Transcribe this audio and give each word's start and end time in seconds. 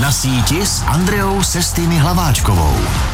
Na 0.00 0.12
síti 0.14 0.62
s 0.62 0.86
Andreou 0.86 1.42
Sestými 1.42 1.98
Hlaváčkovou. 1.98 3.07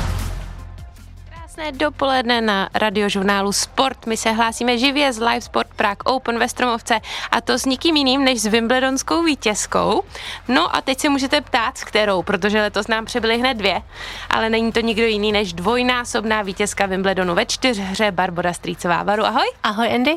Krásné 1.54 1.72
dopoledne 1.72 2.40
na 2.40 2.68
radiožurnálu 2.74 3.52
Sport. 3.52 4.06
My 4.06 4.16
se 4.16 4.30
hlásíme 4.30 4.78
živě 4.78 5.12
z 5.12 5.20
Live 5.20 5.40
Sport 5.40 5.68
Prague 5.76 6.02
Open 6.04 6.38
ve 6.38 6.48
Stromovce 6.48 7.00
a 7.30 7.40
to 7.40 7.58
s 7.58 7.64
nikým 7.64 7.96
jiným 7.96 8.24
než 8.24 8.40
s 8.40 8.46
Wimbledonskou 8.46 9.22
vítězkou. 9.22 10.02
No 10.48 10.76
a 10.76 10.80
teď 10.80 11.00
se 11.00 11.08
můžete 11.08 11.40
ptát, 11.40 11.78
s 11.78 11.84
kterou, 11.84 12.22
protože 12.22 12.60
letos 12.60 12.88
nám 12.88 13.04
přibyly 13.04 13.38
hned 13.38 13.54
dvě, 13.54 13.82
ale 14.30 14.50
není 14.50 14.72
to 14.72 14.80
nikdo 14.80 15.06
jiný 15.06 15.32
než 15.32 15.52
dvojnásobná 15.52 16.42
vítězka 16.42 16.86
Wimbledonu 16.86 17.34
ve 17.34 17.46
čtyřhře 17.46 18.10
Barbara 18.10 18.52
Strýcová. 18.52 19.02
Varu, 19.02 19.24
ahoj. 19.24 19.46
Ahoj 19.62 19.94
Andy. 19.94 20.16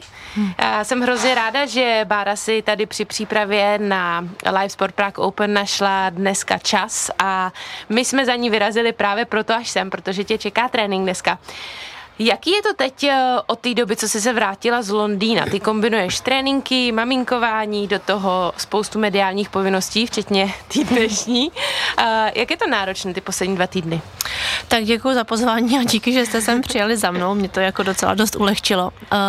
Já 0.62 0.84
jsem 0.84 1.02
hrozně 1.02 1.36
ráda, 1.36 1.66
že 1.66 2.02
Bára 2.04 2.36
si 2.36 2.62
tady 2.62 2.86
při 2.86 3.06
přípravě 3.06 3.80
na 3.82 4.28
Live 4.46 4.70
Sport 4.70 4.96
Prague 4.96 5.26
Open 5.26 5.54
našla 5.54 6.10
dneska 6.10 6.58
čas 6.58 7.12
a 7.20 7.52
my 7.90 8.06
jsme 8.06 8.26
za 8.26 8.36
ní 8.36 8.50
vyrazili 8.50 8.94
právě 8.94 9.26
proto 9.26 9.54
až 9.54 9.70
sem, 9.70 9.90
protože 9.90 10.24
tě 10.24 10.38
čeká 10.38 10.70
trénink 10.70 11.04
dneska. 11.04 11.27
Polska. 11.28 11.38
Jaký 12.20 12.52
je 12.52 12.62
to 12.62 12.74
teď 12.74 13.04
eh, 13.04 13.36
od 13.48 13.60
té 13.60 13.74
doby, 13.74 13.96
co 13.96 14.08
jsi 14.08 14.22
se 14.22 14.34
vrátila 14.34 14.82
z 14.82 14.90
Londýna? 14.90 15.46
Ty 15.46 15.60
kombinuješ 15.60 16.20
tréninky, 16.20 16.92
maminkování, 16.92 17.88
do 17.88 18.00
toho 18.00 18.54
spoustu 18.58 19.00
mediálních 19.00 19.50
povinností, 19.50 20.06
včetně 20.06 20.54
té 20.74 20.84
dnešní. 20.84 21.52
Eh, 21.98 22.32
jak 22.36 22.52
je 22.52 22.58
to 22.58 22.68
náročné 22.68 23.14
ty 23.14 23.22
poslední 23.22 23.56
dva 23.56 23.68
týdny? 23.68 24.02
Tak 24.68 24.84
děkuji 24.84 25.14
za 25.14 25.24
pozvání 25.24 25.78
a 25.78 25.84
díky, 25.84 26.14
že 26.14 26.26
jste 26.26 26.42
sem 26.42 26.62
přijeli 26.62 26.98
za 26.98 27.12
mnou. 27.12 27.36
Mě 27.36 27.50
to 27.50 27.60
jako 27.60 27.84
docela 27.84 28.14
dost 28.14 28.36
ulehčilo. 28.36 28.86
Uh, 28.86 29.20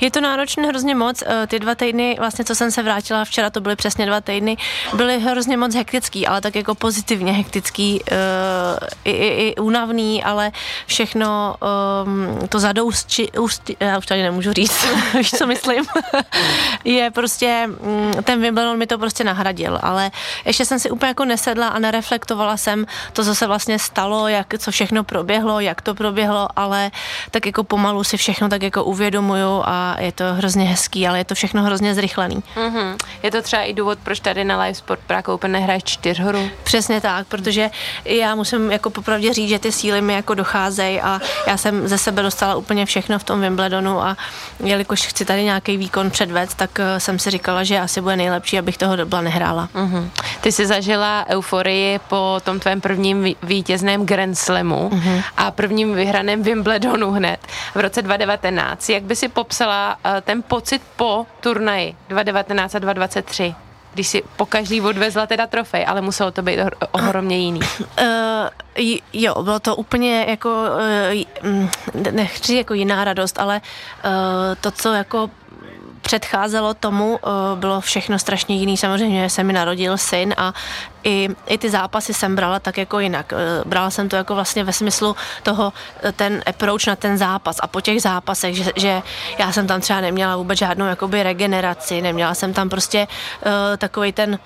je 0.00 0.10
to 0.10 0.20
náročné 0.20 0.68
hrozně 0.68 0.94
moc. 0.94 1.22
Ty 1.46 1.58
dva 1.58 1.74
týdny, 1.74 2.16
vlastně 2.18 2.44
co 2.44 2.54
jsem 2.54 2.70
se 2.70 2.82
vrátila 2.82 3.24
včera, 3.24 3.50
to 3.50 3.60
byly 3.60 3.76
přesně 3.76 4.06
dva 4.06 4.20
týdny, 4.20 4.56
byly 4.94 5.20
hrozně 5.20 5.56
moc 5.56 5.74
hektický, 5.74 6.26
ale 6.26 6.40
tak 6.40 6.56
jako 6.56 6.74
pozitivně 6.74 7.32
hektický, 7.32 8.02
i, 9.04 9.10
i, 9.10 9.48
i 9.48 9.56
únavný, 9.56 10.24
ale 10.24 10.52
všechno 10.86 11.56
um, 12.04 12.15
to 12.48 12.60
zadoustí, 12.60 13.28
já 13.80 13.98
už 13.98 14.06
tady 14.06 14.22
nemůžu 14.22 14.52
říct, 14.52 14.86
víš, 15.14 15.30
co 15.30 15.46
myslím, 15.46 15.84
je 16.84 17.10
prostě, 17.10 17.68
um, 17.80 18.22
ten 18.24 18.40
Wimbledon 18.40 18.78
mi 18.78 18.86
to 18.86 18.98
prostě 18.98 19.24
nahradil, 19.24 19.78
ale 19.82 20.10
ještě 20.44 20.64
jsem 20.64 20.78
si 20.78 20.90
úplně 20.90 21.08
jako 21.08 21.24
nesedla 21.24 21.68
a 21.68 21.78
nereflektovala 21.78 22.56
jsem 22.56 22.86
to, 23.12 23.24
co 23.24 23.34
se 23.34 23.46
vlastně 23.46 23.78
stalo, 23.78 24.28
jak, 24.28 24.54
co 24.58 24.70
všechno 24.70 25.04
proběhlo, 25.04 25.60
jak 25.60 25.82
to 25.82 25.94
proběhlo, 25.94 26.48
ale 26.56 26.90
tak 27.30 27.46
jako 27.46 27.64
pomalu 27.64 28.04
si 28.04 28.16
všechno 28.16 28.48
tak 28.48 28.62
jako 28.62 28.84
uvědomuju 28.84 29.62
a 29.64 29.96
je 30.00 30.12
to 30.12 30.24
hrozně 30.34 30.64
hezký, 30.64 31.08
ale 31.08 31.18
je 31.18 31.24
to 31.24 31.34
všechno 31.34 31.62
hrozně 31.62 31.94
zrychlený. 31.94 32.42
Mm-hmm. 32.56 32.96
Je 33.22 33.30
to 33.30 33.42
třeba 33.42 33.62
i 33.62 33.72
důvod, 33.72 33.98
proč 34.02 34.20
tady 34.20 34.44
na 34.44 34.62
Live 34.62 34.74
Sport 34.74 35.00
Prague 35.06 35.34
Open 35.34 35.52
nehraješ 35.52 35.84
čtyřhoru? 35.84 36.50
Přesně 36.62 37.00
tak, 37.00 37.26
protože 37.26 37.70
já 38.04 38.34
musím 38.34 38.72
jako 38.72 38.90
popravdě 38.90 39.32
říct, 39.32 39.48
že 39.48 39.58
ty 39.58 39.72
síly 39.72 40.00
mi 40.00 40.14
jako 40.14 40.34
docházejí 40.34 41.00
a 41.00 41.20
já 41.46 41.56
jsem 41.56 41.88
ze 41.88 41.98
sebe 42.06 42.22
dostala 42.22 42.54
úplně 42.54 42.86
všechno 42.86 43.18
v 43.18 43.24
tom 43.24 43.40
Wimbledonu 43.40 44.02
a 44.02 44.16
jelikož 44.64 45.06
chci 45.06 45.24
tady 45.24 45.44
nějaký 45.44 45.76
výkon 45.76 46.10
předvést, 46.10 46.54
tak 46.54 46.70
eh, 46.78 47.00
jsem 47.00 47.18
si 47.18 47.30
říkala, 47.30 47.64
že 47.64 47.80
asi 47.80 48.00
bude 48.00 48.16
nejlepší, 48.16 48.58
abych 48.58 48.78
toho 48.78 48.96
dobla 48.96 49.20
nehrála. 49.20 49.68
Mm-hmm. 49.74 50.10
Ty 50.40 50.52
jsi 50.52 50.66
zažila 50.66 51.26
euforii 51.28 51.98
po 51.98 52.40
tom 52.44 52.60
tvém 52.60 52.80
prvním 52.80 53.34
vítězném 53.42 54.06
Grand 54.06 54.38
Slamu 54.38 54.90
mm-hmm. 54.90 55.22
a 55.36 55.50
prvním 55.50 55.94
vyhraném 55.94 56.42
Wimbledonu 56.42 57.10
hned 57.10 57.40
v 57.74 57.80
roce 57.80 58.02
2019. 58.02 58.88
Jak 58.88 59.02
by 59.02 59.16
si 59.16 59.28
popsala 59.28 59.96
uh, 59.96 60.20
ten 60.20 60.42
pocit 60.42 60.82
po 60.96 61.26
turnaji 61.40 61.94
2019 62.08 62.74
a 62.74 62.78
2023? 62.78 63.65
Když 63.96 64.08
si 64.08 64.22
po 64.36 64.46
každý 64.46 64.80
odvezla 64.80 65.26
teda 65.26 65.46
trofej, 65.46 65.84
ale 65.88 66.04
muselo 66.04 66.30
to 66.30 66.42
být 66.42 66.60
ohromně 66.92 67.38
jiný. 67.38 67.60
Uh, 67.96 68.96
jo, 69.12 69.42
bylo 69.42 69.60
to 69.60 69.76
úplně 69.76 70.26
jako, 70.28 70.64
uh, 71.42 71.68
nechci 72.10 72.54
jako 72.54 72.74
jiná 72.74 73.04
radost, 73.04 73.38
ale 73.40 73.60
uh, 74.04 74.10
to, 74.60 74.70
co 74.70 74.92
jako 74.92 75.30
předcházelo 76.06 76.74
tomu, 76.74 77.18
eh, 77.18 77.28
bylo 77.56 77.80
všechno 77.80 78.18
strašně 78.18 78.56
jiný. 78.56 78.76
Samozřejmě 78.76 79.30
se 79.30 79.42
mi 79.42 79.52
narodil 79.52 79.98
syn 79.98 80.34
a 80.36 80.54
i, 81.04 81.28
i 81.46 81.58
ty 81.58 81.70
zápasy 81.70 82.14
jsem 82.14 82.36
brala 82.36 82.58
tak 82.58 82.78
jako 82.78 83.00
jinak. 83.00 83.32
Eh, 83.32 83.36
brala 83.66 83.90
jsem 83.90 84.08
to 84.08 84.16
jako 84.16 84.34
vlastně 84.34 84.64
ve 84.64 84.72
smyslu 84.72 85.16
toho, 85.42 85.72
eh, 86.02 86.12
ten 86.12 86.42
approach 86.46 86.86
na 86.86 86.96
ten 86.96 87.18
zápas 87.18 87.56
a 87.60 87.66
po 87.66 87.80
těch 87.80 88.02
zápasech, 88.02 88.54
že, 88.56 88.72
že 88.76 89.02
já 89.38 89.52
jsem 89.52 89.66
tam 89.66 89.80
třeba 89.80 90.00
neměla 90.00 90.36
vůbec 90.36 90.58
žádnou 90.58 90.86
jakoby 90.86 91.22
regeneraci, 91.22 92.02
neměla 92.02 92.34
jsem 92.34 92.54
tam 92.54 92.68
prostě 92.68 93.06
uh, 93.46 93.76
takový 93.76 94.12
ten 94.12 94.38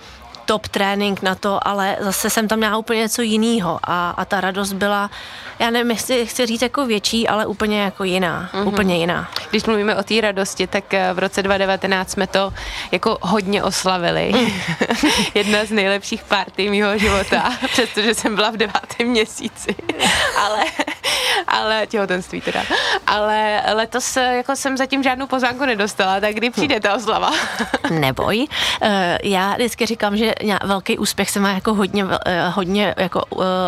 top 0.45 0.69
trénink 0.69 1.23
na 1.23 1.34
to, 1.34 1.69
ale 1.69 1.97
zase 2.01 2.31
jsem 2.31 2.49
tam 2.49 2.59
měla 2.59 2.77
úplně 2.77 3.01
něco 3.01 3.23
jiného 3.23 3.81
a, 3.83 4.11
a 4.11 4.25
ta 4.25 4.41
radost 4.41 4.73
byla, 4.73 5.11
já 5.59 5.71
nevím, 5.71 5.91
jestli 5.91 6.27
chci 6.27 6.47
říct 6.47 6.62
jako 6.62 6.87
větší, 6.87 7.28
ale 7.28 7.47
úplně 7.47 7.81
jako 7.81 8.05
jiná, 8.05 8.51
mm-hmm. 8.53 8.69
úplně 8.69 8.97
jiná. 8.97 9.31
Když 9.51 9.65
mluvíme 9.65 9.97
o 9.97 10.03
té 10.03 10.21
radosti, 10.21 10.67
tak 10.67 10.95
eh, 10.95 11.12
v 11.12 11.19
roce 11.19 11.43
2019 11.43 12.11
jsme 12.11 12.27
to 12.27 12.53
jako 12.93 13.19
hodně 13.23 13.62
oslavili. 13.62 14.33
Mm. 14.34 14.51
Jedna 15.34 15.65
z 15.65 15.71
nejlepších 15.71 16.25
party 16.25 16.71
mého 16.71 16.99
života, 16.99 17.53
přestože 17.72 18.15
jsem 18.15 18.37
byla 18.37 18.51
v 18.51 18.57
devátém 18.57 19.09
měsíci. 19.09 19.75
ale, 20.37 20.65
ale 21.49 21.87
těhotenství 21.87 22.41
teda. 22.41 22.62
Ale 23.06 23.62
letos 23.73 24.17
eh, 24.17 24.37
jako 24.37 24.56
jsem 24.56 24.77
zatím 24.77 25.03
žádnou 25.03 25.27
pozvánku 25.27 25.65
nedostala, 25.65 26.21
tak 26.21 26.34
kdy 26.34 26.51
přijde 26.51 26.81
ta 26.81 26.95
oslava? 26.95 27.31
Neboj. 27.91 28.47
Eh, 28.83 29.19
já 29.23 29.55
vždycky 29.55 29.87
říkám, 29.87 30.17
že 30.17 30.34
velký 30.65 30.99
úspěch 30.99 31.31
se 31.31 31.41
má 31.41 31.51
jako 31.51 31.75
hodně, 31.75 32.05
eh, 32.27 32.49
hodně 32.49 32.95
jako 32.97 33.23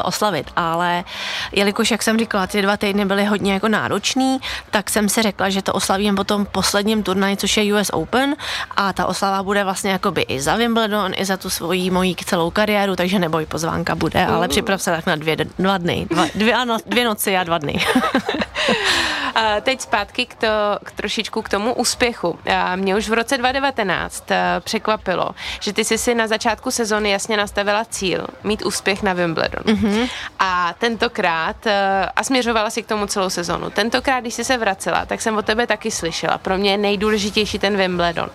oslavit, 0.05 0.51
ale 0.57 1.05
jelikož, 1.53 1.91
jak 1.91 2.03
jsem 2.03 2.19
říkala, 2.19 2.47
ty 2.47 2.63
dva 2.63 2.77
týdny 2.77 3.05
byly 3.05 3.25
hodně 3.25 3.53
jako 3.53 3.69
náročný, 3.69 4.39
tak 4.71 4.91
jsem 4.91 5.09
si 5.09 5.23
řekla, 5.23 5.51
že 5.51 5.63
to 5.63 5.73
oslavím 5.73 6.15
po 6.15 6.25
tom 6.25 6.47
posledním 6.47 7.03
turnaji, 7.03 7.37
což 7.37 7.57
je 7.57 7.75
US 7.75 7.91
Open 7.91 8.37
a 8.77 8.93
ta 8.93 9.07
oslava 9.07 9.43
bude 9.43 9.65
vlastně 9.65 9.91
jakoby 9.91 10.23
i 10.23 10.41
za 10.41 10.57
Wimbledon, 10.57 11.13
i 11.17 11.25
za 11.25 11.37
tu 11.37 11.51
svoji 11.51 11.91
mojí 11.91 12.17
celou 12.17 12.51
kariéru, 12.51 12.97
takže 12.97 13.19
neboj, 13.19 13.47
pozvánka 13.47 13.95
bude, 13.95 14.27
ale 14.27 14.49
připrav 14.49 14.83
se 14.83 14.91
tak 14.91 15.07
na 15.07 15.17
dvě, 15.17 15.37
dva 15.37 15.79
dny, 15.79 16.07
dva, 16.11 16.27
dvě, 16.35 16.57
dvě 16.87 17.05
noci 17.05 17.37
a 17.37 17.45
dva 17.45 17.59
A 19.35 19.61
teď 19.61 19.81
zpátky 19.81 20.27
k, 20.27 20.35
to, 20.35 20.47
k 20.85 20.93
trošičku 20.93 21.43
k 21.43 21.49
tomu 21.49 21.75
úspěchu. 21.75 22.39
A 22.57 22.77
mě 22.77 22.97
už 22.97 23.09
v 23.09 23.13
roce 23.13 23.39
2019 23.39 24.31
eh, 24.31 24.61
překvapilo, 24.61 25.31
že 25.61 25.73
ty 25.73 25.85
jsi 25.85 25.99
si 25.99 26.15
na 26.15 26.27
začátku 26.27 26.71
sezóny 26.71 27.11
jasně 27.11 27.37
nastavila 27.37 27.85
cíl 27.85 28.27
mít 28.45 28.63
úspěch 28.63 29.03
na 29.03 29.13
Wimbledon. 29.13 29.63
Mm-hmm. 29.65 30.09
A 30.39 30.75
tentokrát, 30.79 31.67
eh, 31.67 32.09
a 32.17 32.25
směřovala 32.25 32.71
si 32.71 32.83
k 32.83 32.87
tomu 32.87 33.07
celou 33.07 33.31
sezonu, 33.31 33.71
tentokrát, 33.71 34.21
když 34.21 34.35
jsi 34.35 34.45
se 34.45 34.59
vracela, 34.59 35.07
tak 35.07 35.21
jsem 35.21 35.37
o 35.37 35.43
tebe 35.43 35.67
taky 35.67 35.91
slyšela. 35.91 36.39
Pro 36.39 36.59
mě 36.59 36.71
je 36.71 36.79
nejdůležitější 36.79 37.59
ten 37.59 37.77
Wimbledon. 37.77 38.31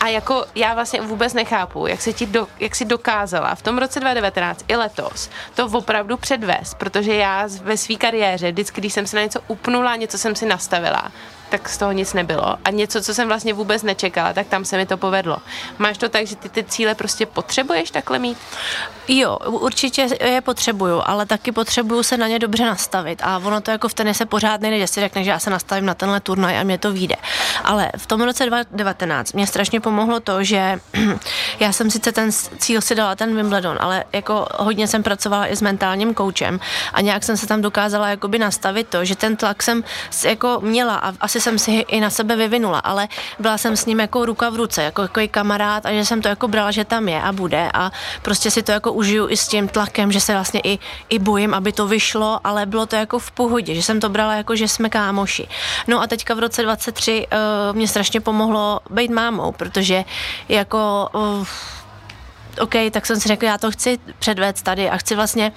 A 0.00 0.08
jako 0.08 0.44
já 0.54 0.74
vlastně 0.74 1.00
vůbec 1.00 1.34
nechápu, 1.34 1.86
jak 1.86 2.00
se 2.00 2.12
ti 2.12 2.26
do, 2.26 2.46
jak 2.60 2.76
si 2.76 2.84
dokázala 2.84 3.54
v 3.54 3.62
tom 3.62 3.78
roce 3.78 4.00
2019 4.00 4.64
i 4.68 4.76
letos 4.76 5.30
to 5.54 5.66
opravdu 5.78 6.16
předvést, 6.16 6.74
protože 6.74 7.14
já 7.14 7.48
ve 7.62 7.76
své 7.76 7.96
kariéře, 7.96 8.52
vždycky, 8.52 8.69
když 8.74 8.92
jsem 8.92 9.06
se 9.06 9.16
na 9.16 9.22
něco 9.22 9.40
upnula, 9.48 9.96
něco 9.96 10.18
jsem 10.18 10.36
si 10.36 10.46
nastavila, 10.46 11.12
tak 11.50 11.68
z 11.68 11.78
toho 11.78 11.92
nic 11.92 12.14
nebylo. 12.14 12.56
A 12.64 12.70
něco, 12.70 13.02
co 13.02 13.14
jsem 13.14 13.28
vlastně 13.28 13.54
vůbec 13.54 13.82
nečekala, 13.82 14.32
tak 14.32 14.46
tam 14.46 14.64
se 14.64 14.76
mi 14.76 14.86
to 14.86 14.96
povedlo. 14.96 15.36
Máš 15.78 15.98
to 15.98 16.08
tak, 16.08 16.26
že 16.26 16.36
ty 16.36 16.48
ty 16.48 16.64
cíle 16.64 16.94
prostě 16.94 17.26
potřebuješ 17.26 17.90
takhle 17.90 18.18
mít? 18.18 18.38
Jo, 19.08 19.36
určitě 19.46 20.08
je 20.24 20.40
potřebuju, 20.40 21.02
ale 21.04 21.26
taky 21.26 21.52
potřebuju 21.52 22.02
se 22.02 22.16
na 22.16 22.28
ně 22.28 22.38
dobře 22.38 22.64
nastavit. 22.66 23.22
A 23.22 23.38
ono 23.38 23.60
to 23.60 23.70
jako 23.70 23.88
v 23.88 23.94
tenise 23.94 24.26
pořád 24.26 24.60
nejde, 24.60 24.78
že 24.78 24.86
si 24.86 25.00
řekne, 25.00 25.24
že 25.24 25.30
já 25.30 25.38
se 25.38 25.50
nastavím 25.50 25.86
na 25.86 25.94
tenhle 25.94 26.20
turnaj 26.20 26.58
a 26.58 26.62
mě 26.62 26.78
to 26.78 26.92
vyjde. 26.92 27.16
Ale 27.64 27.92
v 27.96 28.06
tom 28.06 28.20
roce 28.20 28.46
2019 28.46 29.32
mě 29.32 29.46
strašně 29.46 29.80
pomohlo 29.80 30.20
to, 30.20 30.44
že 30.44 30.80
já 31.60 31.72
jsem 31.72 31.90
sice 31.90 32.12
ten 32.12 32.30
cíl 32.58 32.80
si 32.80 32.94
dala 32.94 33.16
ten 33.16 33.36
Wimbledon, 33.36 33.76
ale 33.80 34.04
jako 34.12 34.46
hodně 34.56 34.88
jsem 34.88 35.02
pracovala 35.02 35.46
i 35.46 35.56
s 35.56 35.62
mentálním 35.62 36.14
koučem 36.14 36.60
a 36.92 37.00
nějak 37.00 37.24
jsem 37.24 37.36
se 37.36 37.46
tam 37.46 37.62
dokázala 37.62 38.08
jakoby 38.08 38.38
nastavit 38.38 38.88
to, 38.88 39.04
že 39.04 39.16
ten 39.16 39.36
tlak 39.36 39.62
jsem 39.62 39.84
jako 40.24 40.58
měla 40.60 40.94
a 40.94 41.12
asi 41.20 41.39
jsem 41.40 41.58
si 41.58 41.70
i 41.70 42.00
na 42.00 42.10
sebe 42.10 42.36
vyvinula, 42.36 42.78
ale 42.78 43.08
byla 43.38 43.58
jsem 43.58 43.76
s 43.76 43.86
ním 43.86 44.00
jako 44.00 44.26
ruka 44.26 44.50
v 44.50 44.56
ruce, 44.56 44.82
jako, 44.82 45.02
jako 45.02 45.20
kamarád 45.30 45.86
a 45.86 45.92
že 45.92 46.04
jsem 46.04 46.22
to 46.22 46.28
jako 46.28 46.48
brala, 46.48 46.70
že 46.70 46.84
tam 46.84 47.08
je 47.08 47.22
a 47.22 47.32
bude 47.32 47.70
a 47.74 47.90
prostě 48.22 48.50
si 48.50 48.62
to 48.62 48.72
jako 48.72 48.92
užiju 48.92 49.28
i 49.28 49.36
s 49.36 49.48
tím 49.48 49.68
tlakem, 49.68 50.12
že 50.12 50.20
se 50.20 50.32
vlastně 50.32 50.60
i, 50.64 50.78
i 51.08 51.18
bojím, 51.18 51.54
aby 51.54 51.72
to 51.72 51.86
vyšlo, 51.86 52.40
ale 52.44 52.66
bylo 52.66 52.86
to 52.86 52.96
jako 52.96 53.18
v 53.18 53.30
pohodě, 53.30 53.74
že 53.74 53.82
jsem 53.82 54.00
to 54.00 54.08
brala 54.08 54.34
jako, 54.34 54.56
že 54.56 54.68
jsme 54.68 54.88
kámoši. 54.88 55.48
No 55.86 56.02
a 56.02 56.06
teďka 56.06 56.34
v 56.34 56.38
roce 56.38 56.62
23 56.62 57.26
uh, 57.26 57.76
mě 57.76 57.88
strašně 57.88 58.20
pomohlo 58.20 58.80
být 58.90 59.10
mámou, 59.10 59.52
protože 59.52 60.04
jako 60.48 61.08
uh, 61.14 61.46
OK, 62.60 62.74
tak 62.90 63.06
jsem 63.06 63.20
si 63.20 63.28
řekl, 63.28 63.44
já 63.44 63.58
to 63.58 63.70
chci 63.70 63.98
předvést 64.18 64.62
tady 64.62 64.90
a 64.90 64.96
chci 64.96 65.16
vlastně 65.16 65.52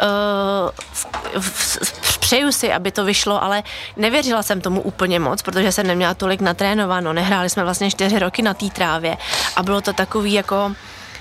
uh, 0.00 0.70
v, 0.92 1.06
v, 1.40 1.78
v, 1.82 2.18
přeju 2.18 2.52
si, 2.52 2.72
aby 2.72 2.92
to 2.92 3.04
vyšlo, 3.04 3.42
ale 3.42 3.62
nevěřila 3.96 4.42
jsem 4.42 4.60
tomu 4.60 4.80
úplně 4.80 5.20
moc, 5.20 5.42
protože 5.42 5.72
jsem 5.72 5.86
neměla 5.86 6.14
tolik 6.14 6.40
natrénováno, 6.40 7.12
nehráli 7.12 7.50
jsme 7.50 7.64
vlastně 7.64 7.90
čtyři 7.90 8.18
roky 8.18 8.42
na 8.42 8.54
té 8.54 8.66
trávě 8.66 9.16
a 9.56 9.62
bylo 9.62 9.80
to 9.80 9.92
takový 9.92 10.32
jako 10.32 10.72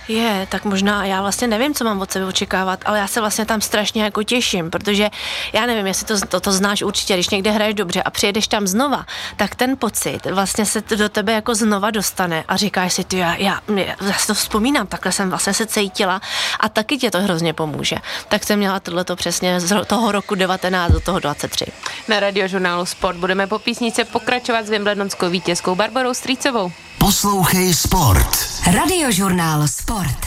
Je, 0.08 0.48
tak 0.50 0.66
možná 0.66 1.06
já 1.06 1.22
vlastně 1.22 1.48
nevím, 1.48 1.74
co 1.74 1.84
mám 1.84 2.02
od 2.02 2.12
sebe 2.12 2.26
očekávat, 2.26 2.80
ale 2.86 3.00
já 3.00 3.08
se 3.08 3.20
vlastně 3.20 3.46
tam 3.46 3.62
strašně 3.62 4.04
jako 4.04 4.24
těším, 4.24 4.72
protože 4.72 5.10
já 5.54 5.66
nevím, 5.66 5.88
jestli 5.88 6.06
to, 6.06 6.20
to, 6.28 6.40
to 6.40 6.52
znáš 6.52 6.82
určitě, 6.82 7.14
když 7.14 7.30
někde 7.30 7.52
hraješ 7.52 7.76
dobře 7.76 8.04
a 8.04 8.10
přijedeš 8.10 8.48
tam 8.48 8.68
znova, 8.68 9.06
tak 9.36 9.56
ten 9.56 9.78
pocit 9.78 10.26
vlastně 10.26 10.66
se 10.66 10.82
do 10.96 11.10
tebe 11.10 11.34
jako 11.34 11.56
znova 11.56 11.92
dostane 11.92 12.44
a 12.48 12.58
říkáš 12.58 12.94
si, 12.94 13.04
ty, 13.04 13.18
já, 13.18 13.36
já, 13.36 13.62
já 14.08 14.14
si 14.14 14.28
to 14.28 14.34
vzpomínám, 14.34 14.88
takhle 14.88 15.12
jsem 15.12 15.30
vlastně 15.30 15.54
se 15.54 15.66
cítila 15.66 16.22
a 16.60 16.70
taky 16.70 16.98
tě 16.98 17.12
to 17.12 17.22
hrozně 17.22 17.54
pomůže. 17.54 17.96
Tak 18.28 18.44
jsem 18.44 18.60
měla 18.60 18.80
tohleto 18.80 19.16
přesně 19.16 19.60
z 19.60 19.86
toho 19.86 20.12
roku 20.12 20.36
19 20.36 20.92
do 20.92 21.00
toho 21.00 21.20
23. 21.20 21.66
Na 22.08 22.20
radiožurnálu 22.20 22.86
Sport 22.86 23.18
budeme 23.18 23.48
po 23.48 23.60
písnice 23.60 24.06
pokračovat 24.06 24.66
s 24.66 24.70
Wimbledonskou 24.70 25.30
vítězkou 25.30 25.76
Barbarou 25.76 26.14
Střícovou. 26.14 26.72
Poslouchej 26.98 27.74
Sport. 27.74 28.30
Radiožurnál 28.74 29.68
Sport. 29.68 30.18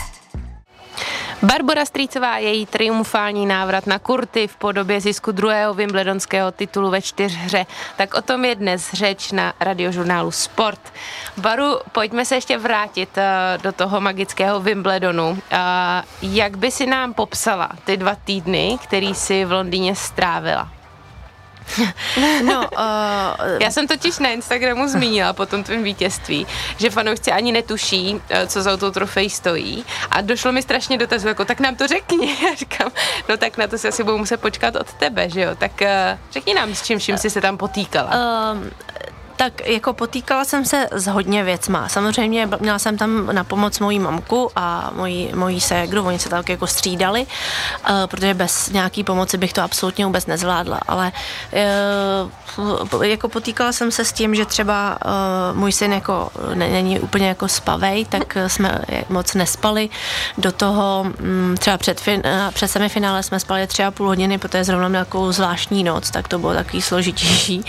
Barbara 1.41 1.85
Strýcová 1.85 2.37
její 2.37 2.65
triumfální 2.65 3.45
návrat 3.45 3.87
na 3.87 3.99
kurty 3.99 4.47
v 4.47 4.55
podobě 4.55 5.01
zisku 5.01 5.31
druhého 5.31 5.73
Wimbledonského 5.73 6.51
titulu 6.51 6.89
ve 6.89 7.01
čtyřhře. 7.01 7.65
Tak 7.97 8.13
o 8.13 8.21
tom 8.21 8.45
je 8.45 8.55
dnes 8.55 8.93
řeč 8.93 9.31
na 9.31 9.53
radiožurnálu 9.59 10.31
Sport. 10.31 10.93
Baru, 11.37 11.79
pojďme 11.91 12.25
se 12.25 12.35
ještě 12.35 12.57
vrátit 12.57 13.09
uh, 13.17 13.61
do 13.61 13.71
toho 13.71 14.01
magického 14.01 14.59
Wimbledonu. 14.59 15.29
Uh, 15.29 15.37
jak 16.21 16.57
by 16.57 16.71
si 16.71 16.85
nám 16.85 17.13
popsala 17.13 17.69
ty 17.83 17.97
dva 17.97 18.15
týdny, 18.15 18.77
který 18.83 19.15
si 19.15 19.45
v 19.45 19.51
Londýně 19.51 19.95
strávila? 19.95 20.78
No, 22.43 22.59
uh, 22.59 23.61
já 23.61 23.71
jsem 23.71 23.87
totiž 23.87 24.19
na 24.19 24.29
Instagramu 24.29 24.87
zmínila 24.87 25.33
po 25.33 25.45
tom 25.45 25.63
tvém 25.63 25.83
vítězství, 25.83 26.47
že 26.77 26.89
fanoušci 26.89 27.31
ani 27.31 27.51
netuší, 27.51 28.21
eh, 28.29 28.47
co 28.47 28.61
za 28.61 28.77
tou 28.77 28.91
trofej 28.91 29.29
stojí. 29.29 29.85
A 30.11 30.21
došlo 30.21 30.51
mi 30.51 30.61
strašně 30.61 30.97
dotazů, 30.97 31.27
jako 31.27 31.45
tak 31.45 31.59
nám 31.59 31.75
to 31.75 31.87
řekni. 31.87 32.37
Já 32.43 32.55
říkám, 32.55 32.91
no 33.29 33.37
tak 33.37 33.57
na 33.57 33.67
to 33.67 33.77
si 33.77 33.87
asi 33.87 34.03
budu 34.03 34.17
muset 34.17 34.41
počkat 34.41 34.75
od 34.75 34.93
tebe, 34.93 35.29
že 35.29 35.41
jo. 35.41 35.55
Tak 35.55 35.71
uh, 35.81 35.87
řekni 36.31 36.53
nám, 36.53 36.75
s 36.75 36.83
čím, 36.83 36.99
čím 36.99 37.17
jsi 37.17 37.29
se 37.29 37.41
tam 37.41 37.57
potýkala. 37.57 38.11
Uh, 38.53 38.67
tak 39.39 39.67
jako 39.67 39.93
potýkala 39.93 40.45
jsem 40.45 40.65
se 40.65 40.87
s 40.91 41.07
hodně 41.07 41.43
věcma. 41.43 41.89
Samozřejmě 41.89 42.49
měla 42.59 42.79
jsem 42.79 42.97
tam 42.97 43.25
na 43.31 43.43
pomoc 43.43 43.79
mojí 43.79 43.99
mamku 43.99 44.51
a 44.55 44.91
mojí, 44.95 45.31
mojí 45.35 45.61
ségru, 45.61 46.03
oni 46.03 46.19
se 46.19 46.29
tak 46.29 46.49
jako 46.49 46.67
střídali, 46.67 47.25
uh, 47.25 47.95
protože 48.05 48.33
bez 48.33 48.69
nějaký 48.69 49.03
pomoci 49.03 49.37
bych 49.37 49.53
to 49.53 49.61
absolutně 49.61 50.05
vůbec 50.05 50.25
nezvládla, 50.25 50.79
ale 50.87 51.11
uh, 52.57 53.03
jako 53.03 53.29
potýkala 53.29 53.71
jsem 53.71 53.91
se 53.91 54.05
s 54.05 54.13
tím, 54.13 54.35
že 54.35 54.45
třeba 54.45 54.97
uh, 55.05 55.57
můj 55.57 55.71
syn 55.71 55.93
jako 55.93 56.29
není 56.53 56.99
úplně 56.99 57.27
jako 57.27 57.47
spavej, 57.47 58.05
tak 58.05 58.37
jsme 58.47 58.79
moc 59.09 59.33
nespali. 59.33 59.89
Do 60.37 60.51
toho 60.51 61.05
um, 61.21 61.55
třeba 61.57 61.77
před, 61.77 62.01
fin, 62.01 62.23
před 62.53 62.67
semifinále 62.67 63.23
jsme 63.23 63.39
spali 63.39 63.67
tři 63.67 63.83
a 63.83 63.91
půl 63.91 64.07
hodiny, 64.07 64.37
protože 64.37 64.63
zrovna 64.63 64.87
měl 64.87 65.05
takovou 65.05 65.31
zvláštní 65.31 65.83
noc, 65.83 66.11
tak 66.11 66.27
to 66.27 66.39
bylo 66.39 66.53
takový 66.53 66.81
složitější. 66.81 67.63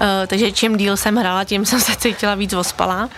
Uh, 0.00 0.06
takže 0.26 0.52
čím 0.52 0.76
díl 0.76 0.96
jsem 0.96 1.16
hrála, 1.16 1.44
tím 1.44 1.64
jsem 1.66 1.80
se 1.80 1.96
cítila 1.96 2.34
víc 2.34 2.52
ospalá, 2.52 3.08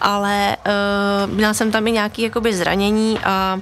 ale 0.00 0.56
uh, 0.66 1.32
měla 1.32 1.54
jsem 1.54 1.70
tam 1.70 1.86
i 1.86 1.92
nějaké 1.92 2.22
zranění 2.56 3.18
a 3.24 3.58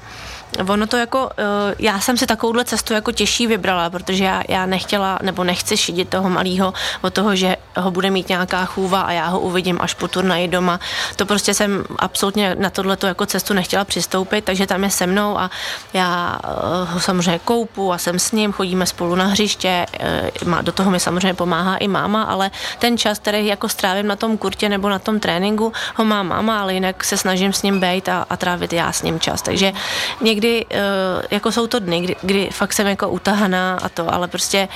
ono 0.69 0.87
to 0.87 0.97
jako, 0.97 1.31
eh, 1.39 1.75
já 1.79 2.01
jsem 2.01 2.17
si 2.17 2.27
takovouhle 2.27 2.65
cestu 2.65 2.95
jako 2.95 3.13
těžší 3.13 3.47
vybrala, 3.47 3.91
protože 3.91 4.25
já, 4.25 4.43
já 4.49 4.67
nechtěla 4.67 5.19
nebo 5.23 5.45
nechci 5.45 5.77
šidit 5.77 6.09
toho 6.09 6.29
malého 6.29 6.75
od 7.03 7.15
toho, 7.15 7.37
že 7.37 7.57
ho 7.77 7.91
bude 7.91 8.11
mít 8.11 8.29
nějaká 8.29 8.65
chůva 8.65 9.01
a 9.01 9.13
já 9.13 9.27
ho 9.29 9.41
uvidím 9.41 9.79
až 9.81 9.95
po 9.95 10.09
turnaji 10.09 10.49
doma. 10.49 10.81
To 11.17 11.27
prostě 11.27 11.55
jsem 11.55 11.85
absolutně 11.99 12.55
na 12.59 12.71
tohleto 12.71 13.07
jako 13.07 13.27
cestu 13.27 13.55
nechtěla 13.55 13.85
přistoupit, 13.85 14.45
takže 14.45 14.67
tam 14.67 14.85
je 14.85 14.91
se 14.91 15.07
mnou 15.07 15.39
a 15.39 15.51
já 15.93 16.39
eh, 16.45 16.49
ho 16.93 17.01
samozřejmě 17.01 17.39
koupu 17.39 17.93
a 17.93 17.99
jsem 17.99 18.19
s 18.19 18.33
ním, 18.33 18.53
chodíme 18.53 18.87
spolu 18.87 19.15
na 19.15 19.27
hřiště, 19.27 19.87
eh, 20.01 20.31
do 20.63 20.73
toho 20.73 20.91
mi 20.91 21.01
samozřejmě 21.01 21.35
pomáhá 21.35 21.77
i 21.77 21.89
máma, 21.89 22.23
ale 22.23 22.51
ten 22.79 22.99
čas, 22.99 23.19
který 23.19 23.47
jako 23.47 23.69
strávím 23.69 24.07
na 24.07 24.17
tom 24.17 24.39
kurtě 24.39 24.69
nebo 24.69 24.89
na 24.89 24.99
tom 24.99 25.21
tréninku, 25.21 25.73
ho 25.95 26.05
má 26.05 26.23
máma, 26.23 26.61
ale 26.61 26.75
jinak 26.75 27.05
se 27.05 27.17
snažím 27.17 27.53
s 27.53 27.63
ním 27.63 27.81
být 27.81 28.09
a, 28.09 28.27
a 28.31 28.37
trávit 28.37 28.73
já 28.73 28.93
s 28.93 29.03
ním 29.03 29.21
čas. 29.21 29.43
Takže 29.43 29.73
někdy 30.21 30.38
někdy, 30.39 30.67
uh, 30.71 31.23
jako 31.31 31.53
jsou 31.53 31.67
to 31.67 31.79
dny, 31.79 32.01
kdy, 32.01 32.17
kdy 32.23 32.49
fakt 32.53 32.73
jsem 32.73 32.87
jako 32.87 33.09
utahaná 33.09 33.79
a 33.83 33.89
to, 33.89 34.15
ale 34.15 34.29
prostě 34.29 34.69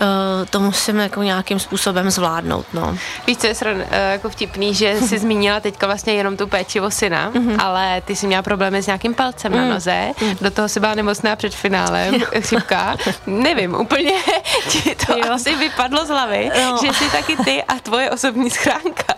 uh, 0.00 0.46
to 0.50 0.60
musím 0.60 0.98
jako 0.98 1.22
nějakým 1.22 1.58
způsobem 1.58 2.10
zvládnout, 2.10 2.66
no. 2.72 2.96
Víš, 3.26 3.38
co 3.38 3.46
je 3.46 3.54
sran, 3.54 3.76
uh, 3.76 3.82
jako 4.10 4.30
vtipný, 4.30 4.74
že 4.74 5.00
jsi 5.00 5.18
zmínila 5.24 5.60
teďka 5.60 5.86
vlastně 5.86 6.14
jenom 6.14 6.36
tu 6.36 6.46
péči 6.46 6.80
o 6.80 6.90
syna, 6.90 7.30
mm-hmm. 7.30 7.56
ale 7.58 8.00
ty 8.00 8.16
jsi 8.16 8.26
měla 8.26 8.42
problémy 8.42 8.82
s 8.82 8.86
nějakým 8.86 9.14
palcem 9.14 9.52
mm. 9.52 9.58
na 9.58 9.74
noze, 9.74 10.12
mm. 10.22 10.36
do 10.40 10.50
toho 10.50 10.68
si 10.68 10.80
byla 10.80 10.94
nemocná 10.94 11.36
před 11.36 11.54
finálem, 11.54 12.14
chřipka, 12.40 12.96
nevím, 13.26 13.74
úplně 13.74 14.12
ti 14.68 14.94
to 14.94 15.18
jo. 15.18 15.32
asi 15.32 15.54
vypadlo 15.54 16.06
z 16.06 16.08
hlavy, 16.08 16.50
no. 16.62 16.78
že 16.82 16.92
jsi 16.92 17.10
taky 17.10 17.36
ty 17.36 17.62
a 17.62 17.74
tvoje 17.74 18.10
osobní 18.10 18.50
schránka. 18.50 19.14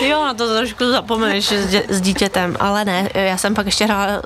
Jo, 0.00 0.24
na 0.24 0.34
to 0.34 0.56
trošku 0.56 0.90
zapomeneš 0.90 1.52
s, 1.52 1.74
s 1.88 2.00
dítětem, 2.00 2.56
ale 2.60 2.84
ne, 2.84 3.08
já 3.14 3.36
jsem 3.36 3.54
pak 3.54 3.66
ještě 3.66 3.84
hrála 3.84 4.22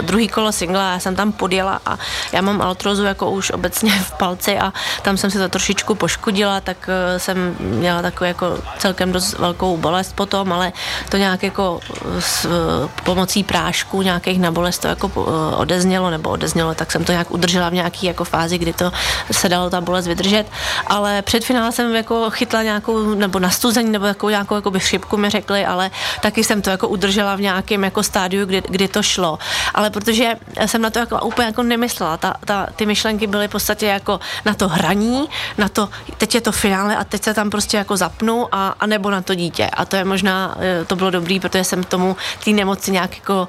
druhý 0.00 0.28
kolo 0.28 0.52
singla, 0.52 0.92
já 0.92 0.98
jsem 0.98 1.16
tam 1.16 1.32
podjela 1.32 1.80
a 1.86 1.98
já 2.32 2.40
mám 2.40 2.62
altrozu 2.62 3.04
jako 3.04 3.30
už 3.30 3.50
obecně 3.50 3.92
v 3.92 4.12
palci 4.12 4.58
a 4.58 4.72
tam 5.02 5.16
jsem 5.16 5.30
si 5.30 5.38
to 5.38 5.48
trošičku 5.48 5.94
poškodila, 5.94 6.60
tak 6.60 6.88
eh, 6.88 7.18
jsem 7.18 7.56
měla 7.58 8.02
takovou 8.02 8.28
jako 8.28 8.58
celkem 8.78 9.12
dost 9.12 9.38
velkou 9.38 9.76
bolest 9.76 10.12
potom, 10.16 10.52
ale 10.52 10.72
to 11.08 11.16
nějak 11.16 11.42
jako 11.42 11.80
s 12.18 12.44
eh, 12.44 13.02
pomocí 13.04 13.44
prášku 13.44 14.02
nějakých 14.02 14.40
na 14.40 14.50
bolest 14.50 14.78
to 14.78 14.88
jako 14.88 15.10
eh, 15.16 15.56
odeznělo 15.56 16.10
nebo 16.10 16.30
odeznělo, 16.30 16.74
tak 16.74 16.92
jsem 16.92 17.04
to 17.04 17.12
nějak 17.12 17.30
udržela 17.30 17.68
v 17.68 17.74
nějaký 17.74 18.06
jako 18.06 18.24
fázi, 18.24 18.58
kdy 18.58 18.72
to 18.72 18.92
se 19.30 19.48
dalo 19.48 19.70
ta 19.70 19.80
bolest 19.80 20.06
vydržet, 20.06 20.46
ale 20.86 21.22
před 21.22 21.44
finále 21.44 21.72
jsem 21.72 21.94
jako 21.94 22.30
chytla 22.30 22.62
nějakou 22.62 23.14
nebo 23.14 23.38
nastuzení 23.38 23.90
nebo 23.90 24.04
takovou 24.04 24.30
nějakou 24.30 24.54
jako 24.54 24.70
chřipku 24.78 25.16
mi 25.16 25.30
řekli, 25.30 25.66
ale 25.66 25.90
taky 26.20 26.44
jsem 26.44 26.62
to 26.62 26.70
jako 26.70 26.88
udržela 26.88 27.36
v 27.36 27.40
nějakém 27.40 27.84
jako 27.84 28.02
stádiu, 28.02 28.46
kdy, 28.46 28.62
kdy 28.68 28.88
to 28.88 29.02
šlo. 29.02 29.38
Ale 29.74 29.90
protože 29.90 30.34
jsem 30.66 30.82
na 30.82 30.90
to 30.90 30.98
jako 30.98 31.20
úplně 31.20 31.46
jako 31.46 31.62
nemyslela. 31.62 32.16
Ta, 32.16 32.34
ta, 32.44 32.66
ty 32.76 32.86
myšlenky 32.86 33.26
byly 33.26 33.48
v 33.48 33.50
podstatě 33.50 33.86
jako 33.86 34.20
na 34.44 34.54
to 34.54 34.68
hraní, 34.68 35.28
na 35.58 35.68
to, 35.68 35.88
teď 36.18 36.34
je 36.34 36.40
to 36.40 36.52
finále 36.52 36.96
a 36.96 37.04
teď 37.04 37.22
se 37.22 37.34
tam 37.34 37.50
prostě 37.50 37.76
jako 37.76 37.96
zapnu 37.96 38.48
a, 38.52 38.74
a 38.80 38.86
nebo 38.86 39.10
na 39.10 39.22
to 39.22 39.34
dítě. 39.34 39.66
A 39.66 39.84
to 39.84 39.96
je 39.96 40.04
možná, 40.04 40.56
e, 40.60 40.84
to 40.84 40.96
bylo 40.96 41.10
dobrý, 41.10 41.40
protože 41.40 41.64
jsem 41.64 41.84
tomu 41.84 42.16
té 42.44 42.50
nemoci 42.50 42.90
nějak 42.90 43.16
jako 43.16 43.48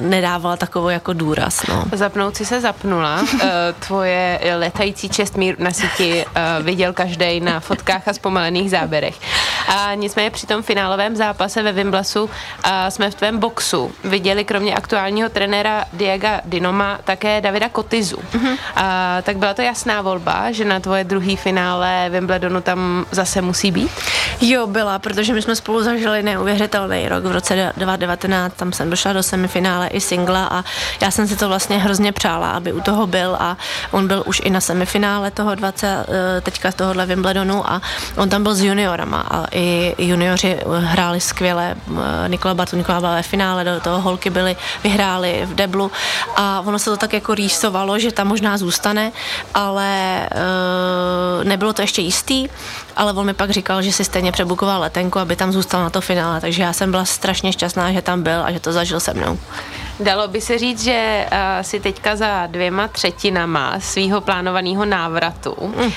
nedávala 0.00 0.56
takovou 0.56 0.88
jako 0.88 1.12
důraz. 1.12 1.66
No. 1.68 1.84
Zapnout 1.92 2.36
si 2.36 2.44
se 2.44 2.60
zapnula. 2.60 3.24
E, 3.42 3.72
tvoje 3.72 4.40
letající 4.56 5.08
čestmír 5.08 5.56
na 5.58 5.70
síti 5.70 6.24
viděl 6.62 6.92
každý 6.92 7.40
na 7.40 7.60
fotkách 7.60 8.08
a 8.08 8.12
zpomalených 8.12 8.70
záběrech. 8.70 9.14
A 9.68 9.94
nicméně 9.94 10.30
při 10.36 10.46
tom 10.46 10.62
finálovém 10.62 11.16
zápase 11.16 11.62
ve 11.62 11.72
Wimblasu 11.72 12.30
jsme 12.88 13.10
v 13.10 13.14
tvém 13.14 13.38
boxu 13.38 13.92
viděli 14.04 14.44
kromě 14.44 14.74
aktuálního 14.74 15.28
trenéra 15.28 15.84
Diega 15.92 16.40
Dinoma 16.44 16.98
také 17.04 17.40
Davida 17.40 17.68
Kotizu. 17.68 18.16
Mm-hmm. 18.16 18.58
A, 18.76 19.18
tak 19.22 19.36
byla 19.36 19.54
to 19.54 19.62
jasná 19.62 20.02
volba, 20.02 20.52
že 20.52 20.64
na 20.64 20.80
tvoje 20.80 21.04
druhý 21.04 21.36
finále 21.36 22.08
Wimbledonu 22.10 22.60
tam 22.60 23.06
zase 23.10 23.40
musí 23.42 23.72
být? 23.72 23.90
Jo, 24.40 24.66
byla, 24.66 24.98
protože 24.98 25.32
my 25.32 25.42
jsme 25.42 25.56
spolu 25.56 25.82
zažili 25.82 26.22
neuvěřitelný 26.22 27.08
rok 27.08 27.24
v 27.24 27.32
roce 27.32 27.72
2019, 27.76 28.56
tam 28.56 28.72
jsem 28.72 28.90
došla 28.90 29.12
do 29.12 29.22
semifinále 29.22 29.88
i 29.88 30.00
singla 30.00 30.48
a 30.52 30.64
já 31.00 31.10
jsem 31.10 31.28
si 31.28 31.36
to 31.36 31.48
vlastně 31.48 31.78
hrozně 31.78 32.12
přála, 32.12 32.50
aby 32.50 32.72
u 32.72 32.80
toho 32.80 33.06
byl 33.06 33.36
a 33.40 33.56
on 33.90 34.08
byl 34.08 34.22
už 34.26 34.42
i 34.44 34.50
na 34.50 34.60
semifinále 34.60 35.30
toho 35.30 35.54
20, 35.54 36.06
eh, 36.08 36.40
teďka 36.40 36.72
tohohle 36.72 37.06
Wimbledonu 37.06 37.70
a 37.70 37.82
on 38.16 38.28
tam 38.28 38.42
byl 38.42 38.54
s 38.54 38.60
juniorama 38.60 39.20
a 39.30 39.44
i 39.50 39.94
junioři 40.26 40.58
hráli 40.78 41.20
skvěle, 41.20 41.74
eh, 41.74 42.28
Nikola 42.28 42.54
Bartu, 42.54 42.76
Nikola 42.76 43.00
byla 43.00 43.14
ve 43.14 43.22
finále, 43.22 43.64
do 43.64 43.80
toho 43.80 44.00
holky 44.00 44.30
byly, 44.30 44.56
vyhráli 44.82 45.42
v 45.44 45.54
deblu. 45.54 45.90
A 46.36 46.62
ono 46.66 46.78
se 46.78 46.90
to 46.90 46.96
tak 46.96 47.12
jako 47.12 47.34
rýsovalo, 47.34 47.98
že 47.98 48.12
tam 48.12 48.28
možná 48.28 48.58
zůstane, 48.58 49.12
ale 49.54 49.86
e, 50.26 50.28
nebylo 51.44 51.72
to 51.72 51.82
ještě 51.82 52.02
jistý, 52.02 52.48
ale 52.96 53.12
on 53.12 53.26
mi 53.26 53.34
pak 53.34 53.50
říkal, 53.50 53.82
že 53.82 53.92
si 53.92 54.04
stejně 54.04 54.32
přebukoval 54.32 54.80
letenku, 54.80 55.18
aby 55.18 55.36
tam 55.36 55.52
zůstal 55.52 55.82
na 55.82 55.90
to 55.90 56.00
finále, 56.00 56.40
takže 56.40 56.62
já 56.62 56.72
jsem 56.72 56.90
byla 56.90 57.04
strašně 57.04 57.52
šťastná, 57.52 57.92
že 57.92 58.02
tam 58.02 58.22
byl 58.22 58.44
a 58.44 58.52
že 58.52 58.60
to 58.60 58.72
zažil 58.72 59.00
se 59.00 59.14
mnou. 59.14 59.38
Dalo 60.00 60.28
by 60.28 60.40
se 60.40 60.58
říct, 60.58 60.82
že 60.82 61.26
uh, 61.32 61.38
si 61.62 61.80
teďka 61.80 62.16
za 62.16 62.46
dvěma 62.46 62.88
třetinama 62.88 63.80
svého 63.80 64.20
plánovaného 64.20 64.84
návratu, 64.84 65.56
mm. 65.60 65.84
uh, 65.84 65.92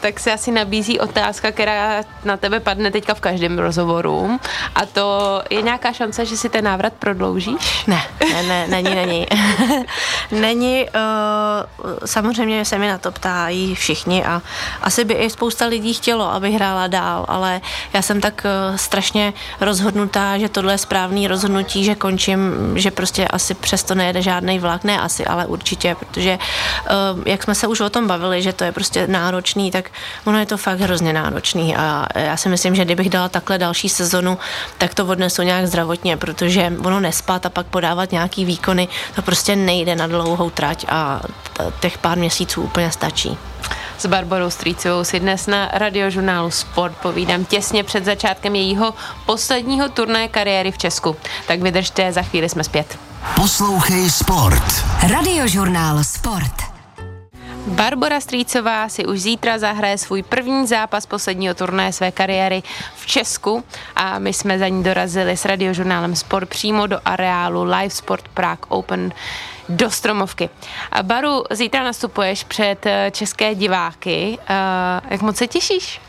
tak 0.00 0.20
se 0.20 0.32
asi 0.32 0.50
nabízí 0.50 1.00
otázka, 1.00 1.52
která 1.52 2.02
na 2.24 2.36
tebe 2.36 2.60
padne 2.60 2.90
teďka 2.90 3.14
v 3.14 3.20
každém 3.20 3.58
rozhovoru. 3.58 4.40
A 4.74 4.86
to 4.86 5.42
je 5.50 5.62
nějaká 5.62 5.92
šance, 5.92 6.26
že 6.26 6.36
si 6.36 6.48
ten 6.48 6.64
návrat 6.64 6.92
prodloužíš? 6.92 7.86
Ne, 7.86 8.02
ne, 8.32 8.42
ne 8.42 8.66
není, 8.68 8.94
není. 8.94 9.26
není, 10.30 10.86
uh, 10.86 11.90
samozřejmě 12.04 12.64
se 12.64 12.78
mi 12.78 12.88
na 12.88 12.98
to 12.98 13.12
ptají 13.12 13.74
všichni 13.74 14.24
a 14.24 14.42
asi 14.82 15.04
by 15.04 15.14
i 15.14 15.30
spousta 15.30 15.66
lidí 15.66 15.94
chtělo, 15.94 16.32
aby 16.32 16.52
hrála 16.52 16.86
dál, 16.86 17.24
ale 17.28 17.60
já 17.92 18.02
jsem 18.02 18.20
tak 18.20 18.46
uh, 18.70 18.76
strašně 18.76 19.32
rozhodnutá, 19.60 20.38
že 20.38 20.48
tohle 20.48 20.74
je 20.74 20.78
správný 20.78 21.28
rozhodnutí, 21.28 21.84
že 21.84 21.94
končím, 21.94 22.52
že 22.74 22.90
prostě 22.90 23.19
prostě 23.20 23.34
asi 23.34 23.54
přesto 23.54 23.94
nejede 23.94 24.22
žádný 24.22 24.58
vlak, 24.58 24.84
ne 24.84 25.00
asi, 25.00 25.26
ale 25.26 25.46
určitě, 25.46 25.94
protože 25.94 26.38
uh, 26.38 27.22
jak 27.26 27.42
jsme 27.42 27.54
se 27.54 27.66
už 27.66 27.80
o 27.80 27.90
tom 27.90 28.06
bavili, 28.06 28.42
že 28.42 28.52
to 28.52 28.64
je 28.64 28.72
prostě 28.72 29.06
náročný, 29.06 29.70
tak 29.70 29.90
ono 30.24 30.38
je 30.38 30.46
to 30.46 30.56
fakt 30.56 30.80
hrozně 30.80 31.12
náročný 31.12 31.76
a 31.76 32.06
já 32.14 32.36
si 32.36 32.48
myslím, 32.48 32.74
že 32.74 32.84
kdybych 32.84 33.10
dala 33.10 33.28
takhle 33.28 33.58
další 33.58 33.88
sezonu, 33.88 34.38
tak 34.78 34.94
to 34.94 35.06
odnesu 35.06 35.42
nějak 35.42 35.66
zdravotně, 35.66 36.16
protože 36.16 36.72
ono 36.84 37.00
nespat 37.00 37.46
a 37.46 37.50
pak 37.50 37.66
podávat 37.66 38.12
nějaký 38.12 38.44
výkony, 38.44 38.88
to 39.14 39.22
prostě 39.22 39.56
nejde 39.56 39.96
na 39.96 40.06
dlouhou 40.06 40.50
trať 40.50 40.86
a 40.88 41.20
těch 41.80 41.98
pár 41.98 42.18
měsíců 42.18 42.62
úplně 42.62 42.90
stačí. 42.90 43.38
S 43.98 44.06
Barbarou 44.06 44.50
Strýcovou 44.50 45.04
si 45.04 45.20
dnes 45.20 45.46
na 45.46 45.68
radiožurnálu 45.72 46.50
Sport 46.50 46.96
povídám 46.96 47.44
těsně 47.44 47.84
před 47.84 48.04
začátkem 48.04 48.54
jejího 48.54 48.94
posledního 49.26 49.88
turnaje 49.88 50.28
kariéry 50.28 50.72
v 50.72 50.78
Česku. 50.78 51.16
Tak 51.46 51.60
vydržte, 51.60 52.12
za 52.12 52.22
chvíli 52.22 52.48
jsme 52.48 52.64
zpět. 52.64 53.09
Poslouchej 53.20 54.10
Sport. 54.10 54.64
Radiožurnál 55.10 56.04
Sport. 56.04 56.52
Barbara 57.66 58.20
Strýcová 58.20 58.88
si 58.88 59.06
už 59.06 59.20
zítra 59.20 59.58
zahraje 59.58 59.98
svůj 59.98 60.22
první 60.22 60.66
zápas 60.66 61.06
posledního 61.06 61.54
turnaje 61.54 61.92
své 61.92 62.12
kariéry 62.12 62.62
v 62.96 63.06
Česku 63.06 63.64
a 63.96 64.18
my 64.18 64.32
jsme 64.32 64.58
za 64.58 64.68
ní 64.68 64.82
dorazili 64.82 65.36
s 65.36 65.44
radiožurnálem 65.44 66.16
Sport 66.16 66.48
přímo 66.48 66.86
do 66.86 67.00
areálu 67.04 67.64
Live 67.64 67.90
Sport 67.90 68.28
Prague 68.28 68.66
Open 68.68 69.12
do 69.68 69.90
Stromovky. 69.90 70.50
A 70.92 71.02
Baru, 71.02 71.44
zítra 71.50 71.82
nastupuješ 71.82 72.44
před 72.44 72.86
eh, 72.86 73.10
české 73.10 73.54
diváky. 73.54 74.38
Uh, 74.40 75.10
jak 75.10 75.22
moc 75.22 75.36
se 75.36 75.46
těšíš? 75.46 76.00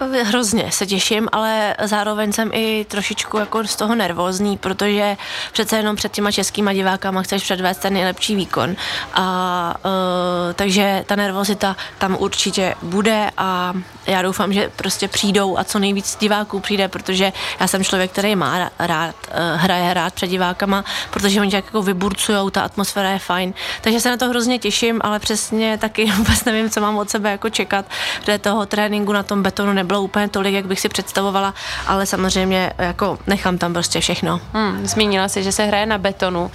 Hrozně 0.00 0.72
se 0.72 0.86
těším, 0.86 1.28
ale 1.32 1.76
zároveň 1.82 2.32
jsem 2.32 2.50
i 2.52 2.86
trošičku 2.88 3.38
jako 3.38 3.64
z 3.64 3.76
toho 3.76 3.94
nervózní, 3.94 4.58
protože 4.58 5.16
přece 5.52 5.76
jenom 5.76 5.96
před 5.96 6.12
těma 6.12 6.32
českýma 6.32 6.72
divákama 6.72 7.22
chceš 7.22 7.42
předvést 7.42 7.78
ten 7.78 7.92
nejlepší 7.92 8.36
výkon. 8.36 8.76
A 9.14 9.74
uh, 9.84 10.52
takže 10.54 11.04
ta 11.06 11.16
nervozita 11.16 11.76
tam 11.98 12.16
určitě 12.18 12.74
bude 12.82 13.30
a 13.36 13.74
já 14.06 14.22
doufám, 14.22 14.52
že 14.52 14.70
prostě 14.76 15.08
přijdou 15.08 15.58
a 15.58 15.64
co 15.64 15.78
nejvíc 15.78 16.16
diváků 16.20 16.60
přijde, 16.60 16.88
protože 16.88 17.32
já 17.60 17.66
jsem 17.66 17.84
člověk, 17.84 18.12
který 18.12 18.36
má 18.36 18.70
rád, 18.78 19.14
uh, 19.28 19.60
hraje 19.60 19.94
rád 19.94 20.14
před 20.14 20.26
divákama, 20.26 20.84
protože 21.10 21.40
oni 21.40 21.54
jako 21.54 21.82
vyburcujou, 21.82 22.50
ta 22.50 22.62
atmosféra 22.62 23.10
je 23.10 23.18
fajn. 23.18 23.54
Takže 23.80 24.00
se 24.00 24.10
na 24.10 24.16
to 24.16 24.28
hrozně 24.28 24.58
těším, 24.58 25.00
ale 25.04 25.18
přesně 25.18 25.78
taky 25.78 26.12
vůbec 26.16 26.44
nevím, 26.44 26.70
co 26.70 26.80
mám 26.80 26.98
od 26.98 27.10
sebe 27.10 27.30
jako 27.30 27.50
čekat, 27.50 27.84
protože 28.20 28.38
toho 28.38 28.66
tréninku 28.66 29.12
na 29.12 29.22
tom 29.22 29.42
betonu 29.42 29.72
nebylo 29.88 30.02
úplně 30.02 30.28
tolik, 30.28 30.54
jak 30.54 30.66
bych 30.66 30.80
si 30.80 30.88
představovala, 30.88 31.54
ale 31.86 32.06
samozřejmě 32.06 32.72
jako 32.78 33.18
nechám 33.26 33.58
tam 33.58 33.72
prostě 33.72 34.00
všechno. 34.00 34.40
Hmm, 34.52 34.86
zmínila 34.86 35.28
si, 35.28 35.42
že 35.42 35.52
se 35.52 35.64
hraje 35.64 35.86
na 35.86 35.98
betonu. 35.98 36.42
Uh, 36.44 36.50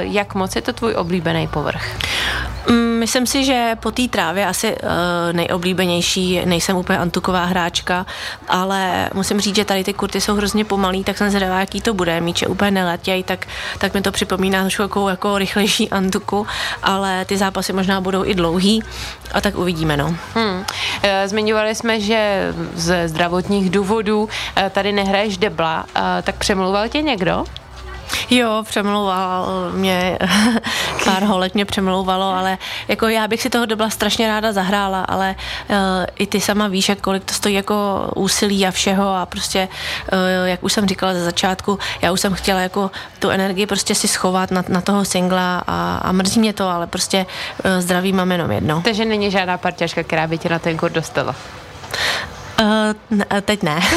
jak 0.00 0.34
moc 0.34 0.56
je 0.56 0.62
to 0.62 0.72
tvůj 0.72 0.94
oblíbený 0.94 1.48
povrch? 1.48 1.84
Mm, 2.68 2.98
myslím 2.98 3.26
si, 3.26 3.44
že 3.44 3.76
po 3.80 3.90
té 3.90 4.08
trávě 4.08 4.46
asi 4.46 4.74
uh, 4.74 4.88
nejoblíbenější, 5.32 6.40
nejsem 6.44 6.76
úplně 6.76 6.98
antuková 6.98 7.44
hráčka, 7.44 8.06
ale 8.48 9.10
musím 9.14 9.40
říct, 9.40 9.56
že 9.56 9.64
tady 9.64 9.84
ty 9.84 9.92
kurty 9.92 10.20
jsou 10.20 10.34
hrozně 10.34 10.64
pomalý, 10.64 11.04
tak 11.04 11.18
jsem 11.18 11.30
zvědavá, 11.30 11.60
jaký 11.60 11.80
to 11.80 11.94
bude. 11.94 12.20
Míče 12.20 12.46
úplně 12.46 12.70
neletěj, 12.70 13.22
tak, 13.22 13.46
tak 13.78 13.94
mi 13.94 14.00
to 14.00 14.12
připomíná 14.12 14.60
trošku 14.62 14.82
jako, 14.82 15.08
jako 15.08 15.38
rychlejší 15.38 15.90
antuku, 15.90 16.46
ale 16.82 17.24
ty 17.24 17.36
zápasy 17.36 17.72
možná 17.72 18.00
budou 18.00 18.24
i 18.24 18.34
dlouhý 18.34 18.82
a 19.32 19.40
tak 19.40 19.58
uvidíme. 19.58 19.96
No. 19.96 20.16
Hmm. 20.34 20.64
Eh, 21.02 21.28
zmiňovali 21.28 21.74
jsme, 21.74 22.00
že 22.00 22.31
ze 22.74 23.08
zdravotních 23.08 23.70
důvodů 23.70 24.28
eh, 24.56 24.70
tady 24.70 24.92
nehraješ 24.92 25.36
debla, 25.36 25.86
tak 26.22 26.36
přemluval 26.36 26.88
tě 26.88 27.02
někdo? 27.02 27.44
Jo, 28.30 28.62
přemlouval 28.66 29.48
mě, 29.72 30.18
pár 31.04 31.22
holek 31.22 31.54
mě 31.54 31.64
přemlouvalo, 31.64 32.24
ale 32.24 32.58
jako 32.88 33.08
já 33.08 33.28
bych 33.28 33.42
si 33.42 33.50
toho 33.50 33.66
dobla 33.66 33.90
strašně 33.90 34.28
ráda 34.28 34.52
zahrála, 34.52 35.02
ale 35.02 35.34
uh, 35.70 35.76
i 36.18 36.26
ty 36.26 36.40
sama 36.40 36.68
víš, 36.68 36.88
jak 36.88 37.00
kolik 37.00 37.24
to 37.24 37.34
stojí 37.34 37.54
jako 37.54 38.08
úsilí 38.16 38.66
a 38.66 38.70
všeho 38.70 39.08
a 39.08 39.26
prostě, 39.26 39.68
uh, 40.12 40.48
jak 40.48 40.64
už 40.64 40.72
jsem 40.72 40.86
říkala 40.86 41.14
ze 41.14 41.24
začátku, 41.24 41.78
já 42.02 42.12
už 42.12 42.20
jsem 42.20 42.34
chtěla 42.34 42.60
jako 42.60 42.90
tu 43.18 43.30
energii 43.30 43.66
prostě 43.66 43.94
si 43.94 44.08
schovat 44.08 44.50
na, 44.50 44.64
na 44.68 44.80
toho 44.80 45.04
singla 45.04 45.64
a, 45.66 45.96
a 45.96 46.12
mrzí 46.12 46.40
mě 46.40 46.52
to, 46.52 46.68
ale 46.68 46.86
prostě 46.86 47.26
uh, 47.64 47.80
zdraví 47.80 48.12
mám 48.12 48.32
jenom 48.32 48.50
jedno. 48.50 48.82
Takže 48.84 49.04
není 49.04 49.30
žádná 49.30 49.58
parťaška, 49.58 50.02
která 50.02 50.26
by 50.26 50.38
tě 50.38 50.48
na 50.48 50.58
ten 50.58 50.76
kur 50.76 50.90
dostala? 50.90 51.34
Uh, 52.60 52.94
teď 53.42 53.62
ne. 53.62 53.80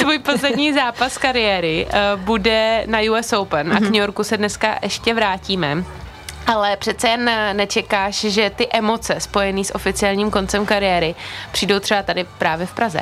Tvůj 0.00 0.18
poslední 0.18 0.72
zápas 0.72 1.18
kariéry 1.18 1.86
uh, 1.86 2.20
bude 2.20 2.84
na 2.86 2.98
US 3.12 3.32
Open 3.32 3.68
mm-hmm. 3.68 3.76
a 3.76 3.78
k 3.78 3.82
mhm. 3.82 3.92
New 3.92 4.00
Yorku 4.00 4.24
se 4.24 4.36
dneska 4.36 4.78
ještě 4.82 5.14
vrátíme. 5.14 5.84
Ale 6.46 6.76
přece 6.76 7.08
jen 7.08 7.30
nečekáš, 7.52 8.14
že 8.14 8.50
ty 8.50 8.68
emoce 8.72 9.14
spojené 9.18 9.64
s 9.64 9.74
oficiálním 9.74 10.30
koncem 10.30 10.66
kariéry 10.66 11.14
přijdou 11.52 11.78
třeba 11.78 12.02
tady 12.02 12.24
právě 12.38 12.66
v 12.66 12.72
Praze? 12.72 13.00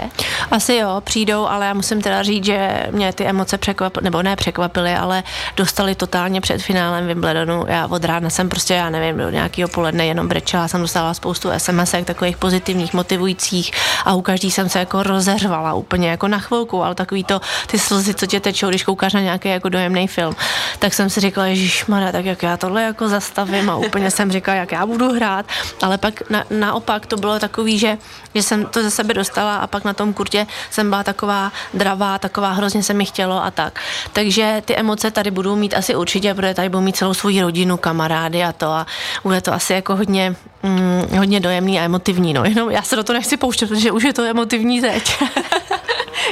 Asi 0.50 0.74
jo, 0.74 1.00
přijdou, 1.04 1.46
ale 1.46 1.66
já 1.66 1.74
musím 1.74 2.02
teda 2.02 2.22
říct, 2.22 2.44
že 2.44 2.86
mě 2.90 3.12
ty 3.12 3.24
emoce 3.24 3.58
překvapily, 3.58 4.04
nebo 4.04 4.22
ne 4.22 4.36
překvapily, 4.36 4.94
ale 4.94 5.22
dostali 5.56 5.94
totálně 5.94 6.40
před 6.40 6.62
finálem 6.62 7.06
Wimbledonu. 7.06 7.64
Já 7.68 7.86
od 7.86 8.04
rána 8.04 8.30
jsem 8.30 8.48
prostě, 8.48 8.74
já 8.74 8.90
nevím, 8.90 9.18
do 9.18 9.30
nějakého 9.30 9.68
poledne 9.68 10.06
jenom 10.06 10.28
brečela, 10.28 10.68
jsem 10.68 10.80
dostala 10.80 11.14
spoustu 11.14 11.48
sms 11.58 11.94
takových 12.04 12.36
pozitivních, 12.36 12.94
motivujících 12.94 13.70
a 14.04 14.14
u 14.14 14.22
každý 14.22 14.50
jsem 14.50 14.68
se 14.68 14.78
jako 14.78 15.02
rozeřvala 15.02 15.74
úplně 15.74 16.10
jako 16.10 16.28
na 16.28 16.38
chvilku, 16.38 16.82
ale 16.84 16.94
takový 16.94 17.24
to, 17.24 17.40
ty 17.66 17.78
slzy, 17.78 18.14
co 18.14 18.26
tě 18.26 18.40
tečou, 18.40 18.68
když 18.68 18.82
koukáš 18.82 19.12
na 19.12 19.20
nějaký 19.20 19.48
jako 19.48 19.68
dojemný 19.68 20.08
film, 20.08 20.36
tak 20.78 20.94
jsem 20.94 21.10
si 21.10 21.20
říkala, 21.20 21.46
že 21.52 21.84
tak 22.12 22.24
jak 22.24 22.42
já 22.42 22.56
tohle 22.56 22.82
jako 22.82 23.08
zas 23.08 23.29
zastavím 23.30 23.70
a 23.70 23.76
úplně 23.76 24.10
jsem 24.10 24.32
říkala, 24.32 24.56
jak 24.56 24.72
já 24.72 24.86
budu 24.86 25.12
hrát, 25.12 25.46
ale 25.82 25.98
pak 25.98 26.30
na, 26.30 26.44
naopak 26.50 27.06
to 27.06 27.16
bylo 27.16 27.38
takový, 27.38 27.78
že, 27.78 27.98
že 28.34 28.42
jsem 28.42 28.66
to 28.66 28.82
ze 28.82 28.90
sebe 28.90 29.14
dostala 29.14 29.56
a 29.56 29.66
pak 29.66 29.84
na 29.84 29.92
tom 29.92 30.12
kurtě 30.12 30.46
jsem 30.70 30.90
byla 30.90 31.02
taková 31.02 31.52
dravá, 31.74 32.18
taková 32.18 32.52
hrozně 32.52 32.82
se 32.82 32.94
mi 32.94 33.04
chtělo 33.04 33.44
a 33.44 33.50
tak. 33.50 33.80
Takže 34.12 34.62
ty 34.64 34.76
emoce 34.76 35.10
tady 35.10 35.30
budou 35.30 35.56
mít 35.56 35.74
asi 35.74 35.96
určitě, 35.96 36.34
protože 36.34 36.54
tady 36.54 36.68
budou 36.68 36.82
mít 36.82 36.96
celou 36.96 37.14
svou 37.14 37.40
rodinu, 37.40 37.76
kamarády 37.76 38.44
a 38.44 38.52
to 38.52 38.66
a 38.66 38.86
bude 39.22 39.40
to 39.40 39.52
asi 39.52 39.72
jako 39.72 39.96
hodně, 39.96 40.36
mm, 40.62 41.18
hodně 41.18 41.40
dojemný 41.40 41.80
a 41.80 41.82
emotivní, 41.82 42.32
no. 42.32 42.44
Jenom 42.44 42.70
já 42.70 42.82
se 42.82 42.96
do 42.96 43.04
toho 43.04 43.14
nechci 43.14 43.36
pouštět, 43.36 43.66
protože 43.66 43.92
už 43.92 44.04
je 44.04 44.12
to 44.12 44.22
emotivní 44.22 44.80
teď. 44.80 45.22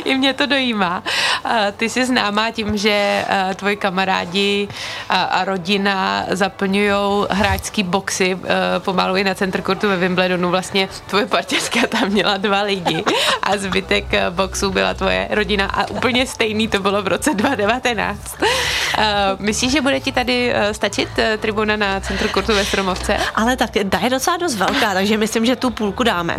I 0.04 0.14
mě 0.14 0.34
to 0.34 0.46
dojímá. 0.46 1.02
Ty 1.76 1.88
jsi 1.88 2.06
známá 2.06 2.50
tím, 2.50 2.76
že 2.76 3.24
tvoji 3.56 3.76
kamarádi 3.76 4.68
a 5.08 5.44
rodina 5.44 6.24
zaplňují 6.30 7.26
hráčský 7.30 7.82
boxy 7.82 8.38
pomalu 8.78 9.16
i 9.16 9.24
na 9.24 9.34
centr 9.34 9.62
kurtu 9.62 9.88
ve 9.88 9.96
Wimbledonu. 9.96 10.50
Vlastně 10.50 10.88
tvoje 11.06 11.26
partěřka 11.26 11.80
tam 11.88 12.08
měla 12.08 12.36
dva 12.36 12.62
lidi 12.62 13.04
a 13.42 13.56
zbytek 13.56 14.04
boxu 14.30 14.70
byla 14.70 14.94
tvoje 14.94 15.28
rodina 15.30 15.66
a 15.66 15.90
úplně 15.90 16.26
stejný 16.26 16.68
to 16.68 16.78
bylo 16.78 17.02
v 17.02 17.06
roce 17.06 17.34
2019. 17.34 18.36
Myslíš, 19.38 19.72
že 19.72 19.80
bude 19.80 20.00
ti 20.00 20.12
tady 20.12 20.54
stačit 20.72 21.08
tribuna 21.38 21.76
na 21.76 22.00
centru 22.00 22.28
kurtu 22.28 22.54
ve 22.54 22.64
Stromovce? 22.64 23.16
Ale 23.34 23.56
tak 23.56 23.70
ta 23.90 23.98
je 23.98 24.10
docela 24.10 24.36
dost 24.36 24.54
velká, 24.54 24.94
takže 24.94 25.16
myslím, 25.16 25.46
že 25.46 25.56
tu 25.56 25.70
půlku 25.70 26.02
dáme. 26.02 26.36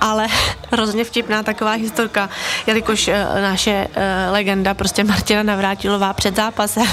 Ale 0.00 0.26
hrozně 0.72 1.04
vtipná 1.04 1.42
taková 1.42 1.72
historka, 1.72 2.30
jelikož 2.66 2.99
už 3.00 3.08
eh, 3.08 3.42
naše 3.42 3.88
eh, 3.94 4.30
legenda, 4.30 4.74
prostě 4.74 5.04
Martina 5.04 5.42
Navrátilová 5.42 6.12
před 6.12 6.36
zápasem 6.36 6.86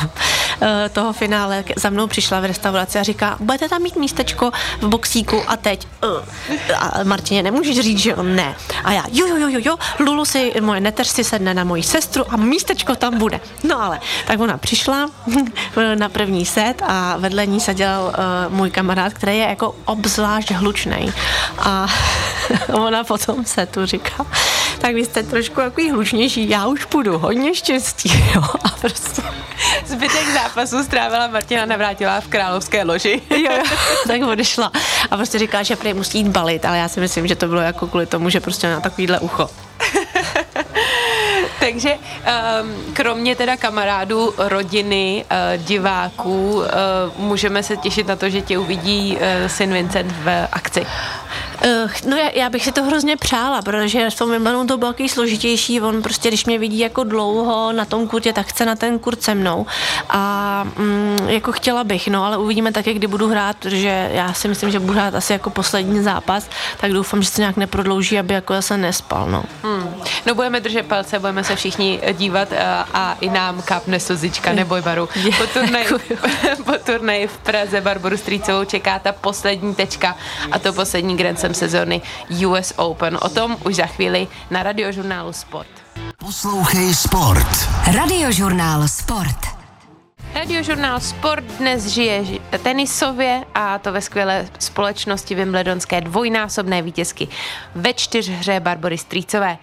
eh, 0.61 0.89
toho 0.89 1.13
finále 1.13 1.63
za 1.75 1.89
mnou 1.89 2.07
přišla 2.07 2.39
v 2.39 2.45
restauraci 2.45 2.99
a 2.99 3.03
říká, 3.03 3.37
budete 3.39 3.69
tam 3.69 3.81
mít 3.81 3.95
místečko 3.95 4.51
v 4.81 4.87
boxíku 4.87 5.43
a 5.47 5.57
teď. 5.57 5.87
A 6.79 7.03
Martině, 7.03 7.43
nemůžeš 7.43 7.79
říct, 7.79 7.99
že 7.99 8.15
on 8.15 8.35
ne. 8.35 8.55
A 8.83 8.91
já, 8.91 9.03
jo, 9.11 9.27
jo, 9.27 9.37
jo, 9.37 9.49
jo, 9.49 9.59
jo, 9.65 9.77
Lulu 9.99 10.25
si, 10.25 10.53
moje 10.61 10.79
neteř 10.79 11.07
si 11.07 11.23
sedne 11.23 11.53
na 11.53 11.63
moji 11.63 11.83
sestru 11.83 12.23
a 12.29 12.37
místečko 12.37 12.95
tam 12.95 13.17
bude. 13.17 13.39
No 13.63 13.83
ale, 13.83 13.99
tak 14.27 14.39
ona 14.39 14.57
přišla 14.57 15.09
na 15.95 16.09
první 16.09 16.45
set 16.45 16.81
a 16.87 17.17
vedle 17.17 17.45
ní 17.45 17.59
seděl 17.59 18.13
uh, 18.47 18.53
můj 18.55 18.69
kamarád, 18.69 19.13
který 19.13 19.37
je 19.37 19.47
jako 19.47 19.75
obzvlášť 19.85 20.51
hlučný. 20.51 21.13
A 21.59 21.87
ona 22.73 23.03
potom 23.03 23.45
se 23.45 23.65
tu 23.65 23.85
říká, 23.85 24.25
tak 24.77 24.95
vy 24.95 25.05
jste 25.05 25.23
trošku 25.23 25.61
jako 25.61 25.81
hlučnější, 25.81 26.49
já 26.49 26.67
už 26.67 26.85
půjdu, 26.85 27.17
hodně 27.17 27.55
štěstí, 27.55 28.11
jo, 28.35 28.41
a 28.63 28.69
prostě. 28.69 29.21
Zbytek 29.85 30.27
zápasu 30.33 30.83
strávila 30.83 31.27
Martina 31.27 31.65
Navrátila 31.65 32.21
v 32.21 32.27
královské 32.27 32.83
loži. 32.83 33.21
jo, 33.29 33.51
jo, 33.57 33.63
tak 34.07 34.21
odešla. 34.21 34.71
A 35.11 35.17
prostě 35.17 35.39
říká, 35.39 35.63
že 35.63 35.75
prý 35.75 35.93
musí 35.93 36.17
jít 36.17 36.27
balit, 36.27 36.65
ale 36.65 36.77
já 36.77 36.87
si 36.87 36.99
myslím, 36.99 37.27
že 37.27 37.35
to 37.35 37.47
bylo 37.47 37.61
jako 37.61 37.87
kvůli 37.87 38.05
tomu, 38.05 38.29
že 38.29 38.39
prostě 38.39 38.69
na 38.69 38.79
takovýhle 38.79 39.19
ucho. 39.19 39.49
Takže 41.59 41.93
um, 41.93 42.93
kromě 42.93 43.35
teda 43.35 43.57
kamarádů, 43.57 44.33
rodiny, 44.37 45.25
uh, 45.31 45.63
diváků, 45.63 46.55
uh, 46.55 46.65
můžeme 47.17 47.63
se 47.63 47.77
těšit 47.77 48.07
na 48.07 48.15
to, 48.15 48.29
že 48.29 48.41
tě 48.41 48.57
uvidí 48.57 49.17
uh, 49.17 49.47
syn 49.47 49.73
Vincent 49.73 50.11
v 50.11 50.47
akci. 50.51 50.85
Uh, 51.65 51.91
no 52.09 52.17
já, 52.17 52.29
já 52.29 52.49
bych 52.49 52.63
si 52.63 52.71
to 52.71 52.83
hrozně 52.83 53.17
přála, 53.17 53.61
protože 53.61 54.09
v 54.09 54.15
tom 54.15 54.31
Wimbledonu 54.31 54.67
to 54.67 54.77
bylo 54.77 54.91
takový 54.91 55.09
složitější, 55.09 55.81
on 55.81 56.01
prostě, 56.01 56.27
když 56.27 56.45
mě 56.45 56.59
vidí 56.59 56.79
jako 56.79 57.03
dlouho 57.03 57.71
na 57.73 57.85
tom 57.85 58.07
kurtě, 58.07 58.33
tak 58.33 58.47
chce 58.47 58.65
na 58.65 58.75
ten 58.75 58.99
kurt 58.99 59.23
se 59.23 59.35
mnou 59.35 59.65
a 60.09 60.63
mm, 60.77 61.17
jako 61.27 61.51
chtěla 61.51 61.83
bych, 61.83 62.07
no 62.07 62.25
ale 62.25 62.37
uvidíme 62.37 62.71
také, 62.71 62.93
kdy 62.93 63.07
budu 63.07 63.27
hrát, 63.27 63.57
protože 63.57 64.09
já 64.13 64.33
si 64.33 64.47
myslím, 64.47 64.71
že 64.71 64.79
budu 64.79 64.93
hrát 64.93 65.15
asi 65.15 65.33
jako 65.33 65.49
poslední 65.49 66.03
zápas, 66.03 66.49
tak 66.77 66.91
doufám, 66.93 67.21
že 67.21 67.29
se 67.29 67.41
nějak 67.41 67.57
neprodlouží, 67.57 68.19
aby 68.19 68.33
jako 68.33 68.53
zase 68.53 68.77
nespal, 68.77 69.29
no. 69.29 69.43
Hmm. 69.63 69.95
No 70.25 70.35
budeme 70.35 70.59
držet 70.59 70.85
palce, 70.85 71.19
budeme 71.19 71.43
se 71.43 71.55
všichni 71.55 71.99
dívat 72.13 72.53
a, 72.53 72.87
a 72.93 73.17
i 73.21 73.29
nám 73.29 73.61
kapne 73.61 73.99
slzička, 73.99 74.53
neboj 74.53 74.81
Baru. 74.87 75.09
Po 75.37 75.47
turnaji, 75.47 75.85
po 76.65 76.73
turnaji 76.85 77.27
v 77.27 77.37
Praze 77.37 77.81
Barboru 77.81 78.17
Strýcovou 78.17 78.65
čeká 78.65 78.99
ta 78.99 79.11
poslední 79.11 79.75
tečka 79.75 80.15
a 80.51 80.59
to 80.59 80.73
poslední 80.73 81.17
Grand 81.17 81.39
Slam 81.47 81.53
sezóny 81.53 82.01
US 82.47 82.73
Open. 82.75 83.17
O 83.21 83.29
tom 83.29 83.57
už 83.65 83.75
za 83.75 83.85
chvíli 83.85 84.27
na 84.51 84.63
radiožurnálu 84.63 85.33
Sport. 85.33 85.67
Poslouchej 86.17 86.93
Sport. 86.93 87.47
Radiožurnál 87.95 88.87
Sport. 88.87 89.37
Radiožurnál 90.33 90.99
Sport 90.99 91.43
dnes 91.43 91.87
žije 91.87 92.23
tenisově 92.63 93.45
a 93.55 93.79
to 93.79 93.91
ve 93.91 94.01
skvělé 94.01 94.47
společnosti 94.59 95.35
Wimbledonské 95.35 96.01
dvojnásobné 96.01 96.81
vítězky 96.81 97.27
ve 97.75 97.93
čtyřhře 97.93 98.59
Barbory 98.59 98.97
Strýcové. 98.97 99.57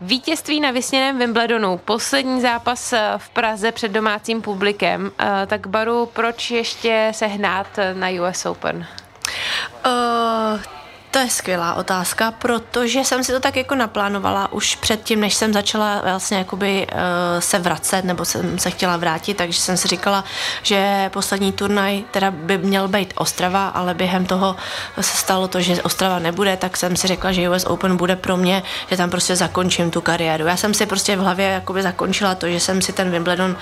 Vítězství 0.00 0.60
na 0.60 0.70
vysněném 0.70 1.18
Wimbledonu, 1.18 1.78
poslední 1.78 2.40
zápas 2.40 2.92
eh, 2.92 3.12
v 3.16 3.28
Praze 3.28 3.72
před 3.72 3.92
domácím 3.92 4.42
publikem. 4.42 5.10
Eh, 5.18 5.46
tak 5.46 5.66
Baru, 5.66 6.06
proč 6.06 6.50
ještě 6.50 7.10
se 7.14 7.26
hnát 7.26 7.66
na 7.94 8.08
US 8.08 8.46
Open? 8.46 8.86
Uh, 9.86 10.75
to 11.16 11.20
je 11.20 11.30
skvělá 11.30 11.74
otázka, 11.74 12.30
protože 12.30 13.00
jsem 13.00 13.24
si 13.24 13.32
to 13.32 13.40
tak 13.40 13.56
jako 13.56 13.74
naplánovala 13.74 14.52
už 14.52 14.76
předtím, 14.76 15.20
než 15.20 15.34
jsem 15.34 15.52
začala 15.52 16.00
vlastně 16.00 16.38
jakoby 16.38 16.86
uh, 16.92 16.98
se 17.40 17.58
vracet, 17.58 18.04
nebo 18.04 18.24
jsem 18.24 18.58
se 18.58 18.70
chtěla 18.70 18.96
vrátit, 18.96 19.34
takže 19.34 19.60
jsem 19.60 19.76
si 19.76 19.88
říkala, 19.88 20.24
že 20.62 21.10
poslední 21.12 21.52
turnaj 21.52 22.04
teda 22.10 22.30
by 22.30 22.58
měl 22.58 22.88
být 22.88 23.14
Ostrava, 23.16 23.68
ale 23.68 23.94
během 23.94 24.26
toho 24.26 24.56
se 25.00 25.16
stalo 25.16 25.48
to, 25.48 25.60
že 25.60 25.82
Ostrava 25.82 26.18
nebude, 26.18 26.56
tak 26.56 26.76
jsem 26.76 26.96
si 26.96 27.06
řekla, 27.06 27.32
že 27.32 27.50
US 27.50 27.64
Open 27.64 27.96
bude 27.96 28.16
pro 28.16 28.36
mě, 28.36 28.62
že 28.90 28.96
tam 28.96 29.10
prostě 29.10 29.36
zakončím 29.36 29.90
tu 29.90 30.00
kariéru. 30.00 30.46
Já 30.46 30.56
jsem 30.56 30.74
si 30.74 30.86
prostě 30.86 31.16
v 31.16 31.20
hlavě 31.20 31.46
jakoby 31.46 31.82
zakončila 31.82 32.34
to, 32.34 32.48
že 32.48 32.60
jsem 32.60 32.82
si 32.82 32.92
ten 32.92 33.10
Wimbledon 33.10 33.56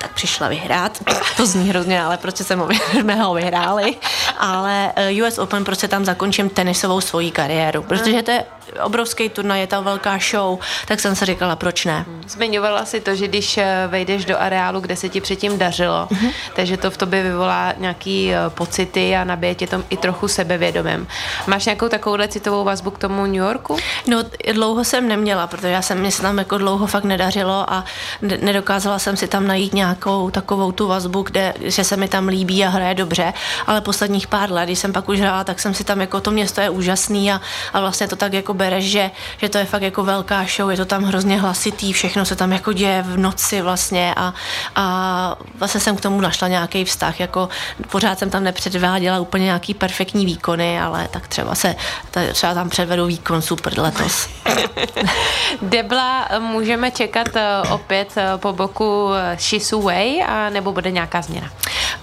tak 0.00 0.12
přišla 0.12 0.48
vyhrát. 0.48 1.02
To 1.36 1.46
zní 1.46 1.68
hrozně, 1.68 2.02
ale 2.02 2.16
prostě 2.16 2.44
jsem 2.44 2.58
ho 2.58 3.34
vyhráli. 3.34 3.96
Ale 4.38 4.92
eh, 4.96 5.22
US 5.22 5.38
Open 5.38 5.64
prostě 5.64 5.88
tam 5.88 6.04
zakončím 6.04 6.48
tenisovou 6.50 7.00
svoji 7.00 7.30
kariéru, 7.30 7.82
protože 7.82 8.22
to 8.22 8.30
je 8.30 8.44
obrovský 8.82 9.28
turnaj, 9.28 9.60
je 9.60 9.66
ta 9.66 9.80
velká 9.80 10.18
show, 10.30 10.58
tak 10.86 11.00
jsem 11.00 11.16
se 11.16 11.26
říkala, 11.26 11.56
proč 11.56 11.84
ne. 11.84 12.04
Zmiňovala 12.28 12.84
si 12.84 13.00
to, 13.00 13.14
že 13.14 13.28
když 13.28 13.58
eh, 13.58 13.84
vejdeš 13.88 14.24
do 14.24 14.40
areálu, 14.40 14.80
kde 14.80 14.96
se 14.96 15.08
ti 15.08 15.20
předtím 15.20 15.58
dařilo, 15.58 16.08
mm-hmm. 16.10 16.32
takže 16.56 16.76
to 16.76 16.90
v 16.90 16.96
tobě 16.96 17.22
vyvolá 17.22 17.74
nějaký 17.78 18.34
eh, 18.34 18.38
pocity 18.48 19.16
a 19.16 19.24
nabije 19.24 19.54
tě 19.54 19.66
tom 19.66 19.84
i 19.90 19.96
trochu 19.96 20.28
sebevědomím. 20.28 21.06
Máš 21.46 21.64
nějakou 21.64 21.88
takovouhle 21.88 22.28
citovou 22.28 22.64
vazbu 22.64 22.90
k 22.90 22.98
tomu 22.98 23.26
New 23.26 23.34
Yorku? 23.34 23.76
No, 24.06 24.22
dlouho 24.52 24.84
jsem 24.84 25.08
neměla, 25.08 25.46
protože 25.46 25.68
já 25.68 25.82
jsem, 25.82 25.98
mě 25.98 26.10
se 26.10 26.22
tam 26.22 26.38
jako 26.38 26.58
dlouho 26.58 26.86
fakt 26.86 27.04
nedařilo 27.04 27.72
a 27.72 27.84
nedokázala 28.22 28.98
jsem 28.98 29.16
si 29.16 29.28
tam 29.28 29.46
najít 29.46 29.74
nějakou 29.90 30.30
takovou 30.30 30.72
tu 30.72 30.86
vazbu, 30.86 31.22
kde, 31.22 31.54
že 31.60 31.84
se 31.84 31.96
mi 31.96 32.08
tam 32.08 32.28
líbí 32.28 32.64
a 32.64 32.68
hraje 32.68 32.94
dobře, 32.94 33.32
ale 33.66 33.80
posledních 33.80 34.26
pár 34.26 34.52
let, 34.52 34.64
když 34.64 34.78
jsem 34.78 34.92
pak 34.92 35.08
už 35.08 35.20
hrála, 35.20 35.44
tak 35.44 35.60
jsem 35.60 35.74
si 35.74 35.84
tam 35.84 36.00
jako 36.00 36.20
to 36.20 36.30
město 36.30 36.60
je 36.60 36.70
úžasný 36.70 37.32
a, 37.32 37.40
a 37.72 37.80
vlastně 37.80 38.08
to 38.08 38.16
tak 38.16 38.32
jako 38.32 38.54
bereš, 38.54 38.84
že, 38.84 39.10
že 39.38 39.48
to 39.48 39.58
je 39.58 39.64
fakt 39.64 39.82
jako 39.82 40.04
velká 40.04 40.46
show, 40.56 40.70
je 40.70 40.76
to 40.76 40.84
tam 40.84 41.04
hrozně 41.04 41.40
hlasitý, 41.40 41.92
všechno 41.92 42.24
se 42.24 42.36
tam 42.36 42.52
jako 42.52 42.72
děje 42.72 43.02
v 43.02 43.18
noci 43.18 43.62
vlastně 43.62 44.14
a, 44.16 44.34
a 44.76 45.36
vlastně 45.58 45.80
jsem 45.80 45.96
k 45.96 46.00
tomu 46.00 46.20
našla 46.20 46.48
nějaký 46.48 46.84
vztah, 46.84 47.20
jako 47.20 47.48
pořád 47.90 48.18
jsem 48.18 48.30
tam 48.30 48.44
nepředváděla 48.44 49.20
úplně 49.20 49.44
nějaký 49.44 49.74
perfektní 49.74 50.26
výkony, 50.26 50.80
ale 50.80 51.08
tak 51.08 51.28
třeba 51.28 51.54
se, 51.54 51.76
třeba 52.32 52.54
tam 52.54 52.68
předvedu 52.68 53.06
výkon 53.06 53.42
super 53.42 53.80
letos. 53.80 54.28
Debla 55.62 56.28
můžeme 56.38 56.90
čekat 56.90 57.28
eh, 57.36 57.68
opět 57.70 58.08
eh, 58.16 58.32
po 58.36 58.52
boku 58.52 59.10
Shisu 59.38 59.79
Wei, 59.82 60.22
a 60.22 60.50
nebo 60.50 60.72
bude 60.72 60.90
nějaká 60.90 61.22
změna? 61.22 61.50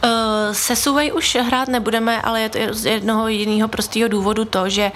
Uh, 0.04 0.12
se 0.52 0.76
Suvej 0.76 1.14
už 1.14 1.38
hrát 1.42 1.68
nebudeme, 1.68 2.22
ale 2.22 2.42
je 2.42 2.50
to 2.50 2.60
z 2.72 2.86
jednoho 2.86 3.28
jiného 3.28 3.68
prostého 3.68 4.10
důvodu 4.10 4.46
to, 4.46 4.70
že 4.70 4.92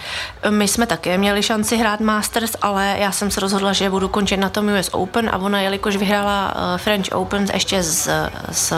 my 0.49 0.67
jsme 0.67 0.85
také 0.85 1.17
měli 1.17 1.43
šanci 1.43 1.77
hrát 1.77 1.99
Masters, 1.99 2.51
ale 2.61 2.95
já 2.99 3.11
jsem 3.11 3.31
se 3.31 3.39
rozhodla, 3.39 3.73
že 3.73 3.89
budu 3.89 4.07
končit 4.07 4.37
na 4.37 4.49
tom 4.49 4.69
US 4.79 4.89
Open 4.91 5.29
a 5.33 5.37
ona, 5.37 5.61
jelikož 5.61 5.95
vyhrála 5.95 6.53
uh, 6.55 6.77
French 6.77 7.11
Open 7.11 7.47
ještě 7.53 7.83
s, 7.83 8.09
s 8.51 8.73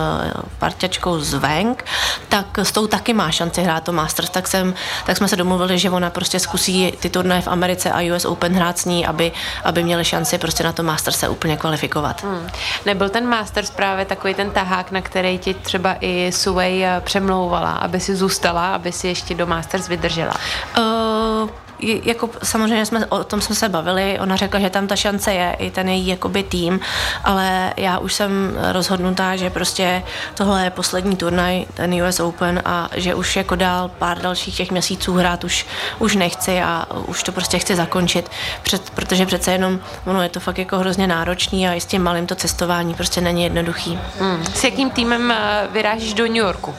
parťačkou 0.60 1.20
z 1.20 1.34
Venk, 1.34 1.86
tak 2.30 2.58
s 2.58 2.72
tou 2.72 2.88
taky 2.88 3.14
má 3.14 3.32
šanci 3.32 3.62
hrát 3.62 3.84
to 3.84 3.92
Masters, 3.92 4.30
tak, 4.30 4.48
jsem, 4.48 4.74
tak 5.06 5.18
jsme 5.18 5.28
se 5.28 5.36
domluvili, 5.36 5.80
že 5.80 5.90
ona 5.90 6.10
prostě 6.10 6.40
zkusí 6.40 6.94
ty 7.00 7.10
turnaje 7.10 7.42
v 7.42 7.48
Americe 7.48 7.92
a 7.92 8.16
US 8.16 8.26
Open 8.26 8.54
hrát 8.54 8.78
s 8.78 8.86
ní, 8.86 9.06
aby, 9.06 9.32
aby 9.64 9.84
měli 9.84 10.06
šanci 10.06 10.38
prostě 10.38 10.64
na 10.64 10.72
to 10.72 10.84
Masters 10.84 11.20
se 11.20 11.30
úplně 11.30 11.58
kvalifikovat. 11.58 12.24
Hmm. 12.24 12.48
Nebyl 12.86 13.10
ten 13.10 13.28
Masters 13.28 13.72
právě 13.72 13.93
takový 14.06 14.34
ten 14.34 14.52
tahák, 14.52 14.92
na 14.92 15.02
který 15.02 15.38
ti 15.38 15.54
třeba 15.54 15.96
i 16.02 16.32
Suvej 16.32 16.86
eh, 16.86 17.02
přemlouvala, 17.06 17.72
aby 17.72 18.00
si 18.00 18.16
zůstala, 18.16 18.76
aby 18.76 18.92
si 18.92 19.08
ještě 19.08 19.36
do 19.36 19.46
Masters 19.46 19.88
vydržela? 19.88 20.34
Uh, 20.78 21.50
jako 21.80 22.30
samozřejmě 22.44 22.86
jsme 22.86 23.06
o 23.06 23.24
tom 23.24 23.42
jsme 23.42 23.56
se 23.56 23.70
bavili, 23.70 24.20
ona 24.20 24.36
řekla, 24.36 24.60
že 24.60 24.70
tam 24.70 24.88
ta 24.88 24.96
šance 24.96 25.34
je, 25.34 25.56
i 25.60 25.72
ten 25.72 25.90
její 25.90 26.08
jakoby 26.08 26.44
tým, 26.44 26.80
ale 27.24 27.74
já 27.78 27.98
už 27.98 28.14
jsem 28.14 28.58
rozhodnutá, 28.72 29.36
že 29.36 29.50
prostě 29.50 30.04
tohle 30.34 30.64
je 30.64 30.70
poslední 30.70 31.16
turnaj, 31.16 31.66
ten 31.74 32.04
US 32.04 32.20
Open 32.20 32.62
a 32.66 32.90
že 32.96 33.16
už 33.16 33.36
jako 33.36 33.56
dál 33.56 33.92
pár 34.00 34.22
dalších 34.22 34.58
těch 34.58 34.72
měsíců 34.72 35.14
hrát 35.14 35.44
už, 35.44 35.66
už 36.00 36.16
nechci 36.16 36.62
a 36.62 36.88
už 37.08 37.24
to 37.24 37.32
prostě 37.32 37.60
chci 37.60 37.76
zakončit, 37.76 38.30
před, 38.64 38.90
protože 38.90 39.26
přece 39.26 39.52
jenom 39.52 39.80
ono 40.06 40.24
je 40.24 40.30
to 40.30 40.40
fakt 40.40 40.58
jako 40.58 40.78
hrozně 40.78 41.08
náročný 41.08 41.68
a 41.68 41.74
i 41.74 41.82
s 41.82 41.86
tím 41.86 42.04
malým 42.04 42.28
to 42.28 42.36
cestování 42.36 42.94
prostě 42.94 43.22
není 43.22 43.44
jednoduchý. 43.44 44.00
Hmm. 44.20 44.46
S 44.56 44.64
jakým 44.64 44.90
týmem 44.90 45.32
eh, 45.32 45.68
vyrážíš 45.72 46.14
do 46.14 46.24
New 46.24 46.36
Yorku? 46.36 46.76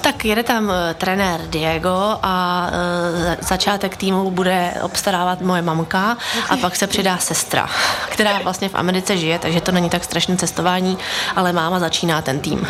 Tak 0.00 0.24
jede 0.24 0.42
tam 0.42 0.70
eh, 0.70 0.94
trenér 0.94 1.40
Diego 1.40 2.18
a 2.22 2.66
uh, 2.70 3.34
začátek 3.40 3.96
týmu 3.96 4.30
bude 4.30 4.74
obstarávat 4.82 5.40
moje 5.40 5.62
mamka 5.62 6.16
a 6.48 6.56
pak 6.56 6.76
se 6.76 6.86
přidá 6.86 7.18
sestra, 7.18 7.68
která 8.08 8.38
vlastně 8.38 8.68
v 8.68 8.74
Americe 8.74 9.16
žije, 9.16 9.38
takže 9.38 9.60
to 9.60 9.72
není 9.72 9.90
tak 9.90 10.04
strašné 10.04 10.36
cestování, 10.36 10.98
ale 11.36 11.52
máma 11.52 11.78
začíná 11.78 12.22
ten 12.22 12.40
tým. 12.40 12.66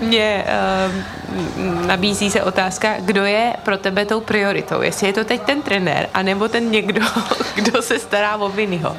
Mně 0.00 0.44
uh, 0.44 1.86
nabízí 1.86 2.30
se 2.30 2.42
otázka, 2.42 2.94
kdo 2.98 3.24
je 3.24 3.54
pro 3.62 3.78
tebe 3.78 4.04
tou 4.04 4.20
prioritou, 4.20 4.82
jestli 4.82 5.06
je 5.06 5.12
to 5.12 5.24
teď 5.24 5.42
ten 5.42 5.62
trenér, 5.62 6.08
anebo 6.14 6.48
ten 6.48 6.70
někdo, 6.70 7.06
kdo 7.54 7.82
se 7.82 7.98
stará 7.98 8.36
o 8.36 8.48
Vinnyho. 8.48 8.96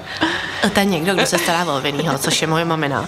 Ten 0.73 0.89
někdo, 0.89 1.13
kdo 1.13 1.25
se 1.25 1.37
stará 1.37 1.65
o 1.65 1.81
Vinnyho, 1.81 2.17
což 2.17 2.41
je 2.41 2.47
moje 2.47 2.65
mamina. 2.65 2.99
Uh, 3.01 3.07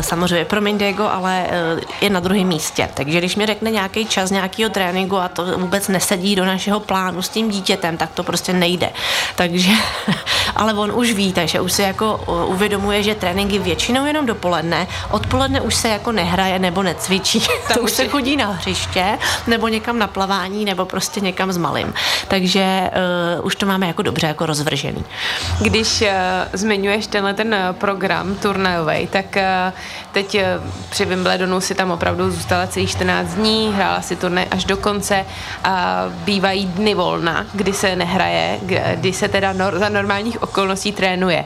samozřejmě, 0.00 0.44
promiň 0.44 0.78
Diego, 0.78 1.08
ale 1.08 1.46
uh, 1.74 1.80
je 2.00 2.10
na 2.10 2.20
druhém 2.20 2.46
místě, 2.46 2.88
takže 2.94 3.18
když 3.18 3.36
mi 3.36 3.46
řekne 3.46 3.70
nějaký 3.70 4.06
čas 4.06 4.30
nějakého 4.30 4.70
tréninku 4.70 5.16
a 5.16 5.28
to 5.28 5.58
vůbec 5.58 5.88
nesedí 5.88 6.36
do 6.36 6.44
našeho 6.44 6.80
plánu 6.80 7.22
s 7.22 7.28
tím 7.28 7.50
dítětem, 7.50 7.96
tak 7.96 8.10
to 8.10 8.22
prostě 8.22 8.52
nejde. 8.52 8.90
Takže, 9.36 9.72
ale 10.56 10.74
on 10.74 10.92
už 10.94 11.12
ví, 11.12 11.32
takže 11.32 11.60
už 11.60 11.72
se 11.72 11.82
jako 11.82 12.20
uvědomuje, 12.46 13.02
že 13.02 13.14
tréninky 13.14 13.58
většinou 13.58 14.06
jenom 14.06 14.26
dopoledne, 14.26 14.86
odpoledne 15.10 15.60
už 15.60 15.74
se 15.74 15.88
jako 15.88 16.12
nehraje 16.12 16.58
nebo 16.58 16.82
necvičí. 16.82 17.42
to 17.74 17.80
už 17.80 17.92
se 17.92 18.08
chodí 18.08 18.36
na 18.36 18.46
hřiště 18.46 19.18
nebo 19.46 19.68
někam 19.68 19.98
na 19.98 20.06
plavání 20.06 20.64
nebo 20.64 20.84
prostě 20.84 21.20
někam 21.20 21.52
s 21.52 21.56
malým. 21.56 21.94
Takže 22.28 22.90
uh, 23.38 23.46
už 23.46 23.56
to 23.56 23.66
máme 23.66 23.86
jako 23.86 24.02
dobře 24.02 24.26
jako 24.26 24.46
rozvržený. 24.46 25.04
Když 25.60 26.00
uh, 26.00 26.08
zmiňuješ 26.90 27.06
tenhle 27.06 27.34
ten 27.34 27.56
program 27.72 28.34
turnajový, 28.34 29.06
tak 29.06 29.36
uh, 29.36 29.42
teď 30.12 30.34
uh, 30.34 30.40
při 30.90 31.04
Wimbledonu 31.04 31.60
si 31.60 31.74
tam 31.74 31.90
opravdu 31.90 32.30
zůstala 32.30 32.66
celých 32.66 32.90
14 32.90 33.34
dní, 33.34 33.72
hrála 33.74 34.02
si 34.02 34.16
turnaj 34.16 34.46
až 34.50 34.64
do 34.64 34.76
konce 34.76 35.26
a 35.64 36.04
bývají 36.24 36.66
dny 36.66 36.94
volna, 36.94 37.46
kdy 37.54 37.72
se 37.72 37.96
nehraje, 37.96 38.58
kdy 38.94 39.12
se 39.12 39.28
teda 39.28 39.52
nor- 39.52 39.78
za 39.78 39.88
normálních 39.88 40.42
okolností 40.42 40.92
trénuje. 40.92 41.44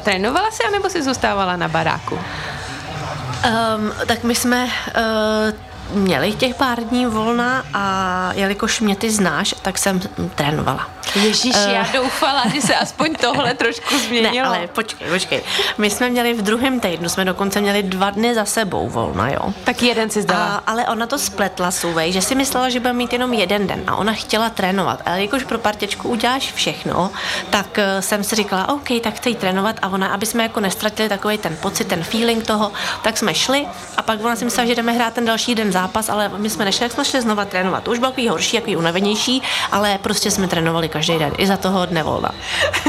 Trénovala 0.00 0.50
si, 0.50 0.62
anebo 0.64 0.90
si 0.90 1.02
zůstávala 1.02 1.56
na 1.56 1.68
baráku? 1.68 2.14
Um, 2.14 3.92
tak 4.06 4.24
my 4.24 4.34
jsme 4.34 4.64
uh, 4.64 5.67
měli 5.92 6.32
těch 6.32 6.54
pár 6.54 6.80
dní 6.80 7.06
volna 7.06 7.64
a 7.74 8.32
jelikož 8.34 8.80
mě 8.80 8.96
ty 8.96 9.10
znáš, 9.10 9.54
tak 9.62 9.78
jsem 9.78 10.00
trénovala. 10.34 10.88
Ježíš, 11.14 11.56
uh, 11.56 11.70
já 11.72 11.86
doufala, 11.92 12.44
že 12.54 12.60
se 12.60 12.74
aspoň 12.74 13.14
tohle 13.14 13.54
trošku 13.54 13.98
změnilo. 14.06 14.50
Ne, 14.50 14.58
ale 14.58 14.66
počkej, 14.66 15.08
počkej. 15.10 15.42
My 15.78 15.90
jsme 15.90 16.10
měli 16.10 16.34
v 16.34 16.42
druhém 16.42 16.80
týdnu, 16.80 17.08
jsme 17.08 17.24
dokonce 17.24 17.60
měli 17.60 17.82
dva 17.82 18.10
dny 18.10 18.34
za 18.34 18.44
sebou 18.44 18.88
volna, 18.88 19.28
jo. 19.28 19.54
Tak 19.64 19.82
jeden 19.82 20.10
si 20.10 20.22
zdala. 20.22 20.46
A, 20.46 20.62
ale 20.72 20.86
ona 20.86 21.06
to 21.06 21.18
spletla 21.18 21.70
suvej, 21.70 22.12
že 22.12 22.22
si 22.22 22.34
myslela, 22.34 22.68
že 22.68 22.80
bude 22.80 22.92
mít 22.92 23.12
jenom 23.12 23.32
jeden 23.32 23.66
den 23.66 23.82
a 23.86 23.96
ona 23.96 24.12
chtěla 24.12 24.50
trénovat. 24.50 25.02
Ale 25.06 25.22
jakož 25.22 25.44
pro 25.44 25.58
partěčku 25.58 26.08
uděláš 26.08 26.52
všechno, 26.52 27.10
tak 27.50 27.66
uh, 27.78 28.00
jsem 28.00 28.24
si 28.24 28.36
říkala, 28.36 28.68
OK, 28.68 28.88
tak 29.02 29.14
chci 29.14 29.34
trénovat 29.34 29.76
a 29.82 29.88
ona, 29.88 30.08
aby 30.08 30.26
jsme 30.26 30.42
jako 30.42 30.60
nestratili 30.60 31.08
takový 31.08 31.38
ten 31.38 31.56
pocit, 31.56 31.88
ten 31.88 32.02
feeling 32.04 32.46
toho, 32.46 32.72
tak 33.02 33.18
jsme 33.18 33.34
šli 33.34 33.66
a 33.96 34.02
pak 34.02 34.24
ona 34.24 34.36
si 34.36 34.44
myslela, 34.44 34.68
že 34.68 34.74
jdeme 34.74 34.92
hrát 34.92 35.14
ten 35.14 35.24
další 35.24 35.54
den 35.54 35.72
zápas, 35.78 36.08
ale 36.08 36.28
my 36.28 36.50
jsme 36.50 36.64
nešli, 36.64 36.80
tak 36.80 36.92
jsme 36.92 37.04
šli 37.04 37.20
znova 37.22 37.44
trénovat. 37.44 37.82
To 37.84 37.90
už 37.90 37.98
bylo 37.98 38.10
takový 38.10 38.28
horší, 38.28 38.56
takový 38.56 38.76
unavenější, 38.76 39.42
ale 39.72 39.98
prostě 40.02 40.30
jsme 40.30 40.48
trénovali 40.48 40.88
každý 40.88 41.18
den, 41.18 41.32
i 41.38 41.46
za 41.46 41.56
toho 41.56 41.86
dne 41.86 42.02
volna. 42.02 42.30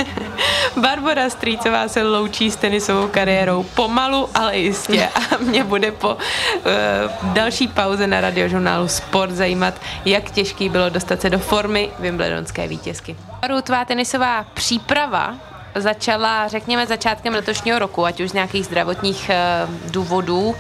Barbara 0.82 1.30
Strýcová 1.30 1.88
se 1.88 2.04
loučí 2.04 2.52
s 2.52 2.56
tenisovou 2.56 3.08
kariérou 3.08 3.64
pomalu, 3.64 4.30
ale 4.34 4.58
jistě. 4.58 5.10
A 5.16 5.38
mě 5.40 5.64
bude 5.64 5.92
po 5.92 6.10
uh, 6.10 7.34
další 7.34 7.68
pauze 7.68 8.08
na 8.08 8.22
radiožurnálu 8.22 8.88
Sport 8.88 9.32
zajímat, 9.32 9.74
jak 10.06 10.32
těžký 10.32 10.70
bylo 10.70 10.90
dostat 10.90 11.22
se 11.22 11.30
do 11.30 11.40
formy 11.40 11.90
Wimbledonské 12.00 12.68
vítězky. 12.68 13.16
Tvá 13.64 13.86
tenisová 13.86 14.46
příprava 14.54 15.49
začala, 15.82 16.48
řekněme, 16.48 16.88
začátkem 16.88 17.34
letošního 17.34 17.80
roku, 17.80 18.06
ať 18.06 18.20
už 18.20 18.30
z 18.30 18.34
nějakých 18.34 18.66
zdravotních 18.66 19.32
uh, 19.66 19.92
důvodů. 19.92 20.50
Uh, 20.50 20.56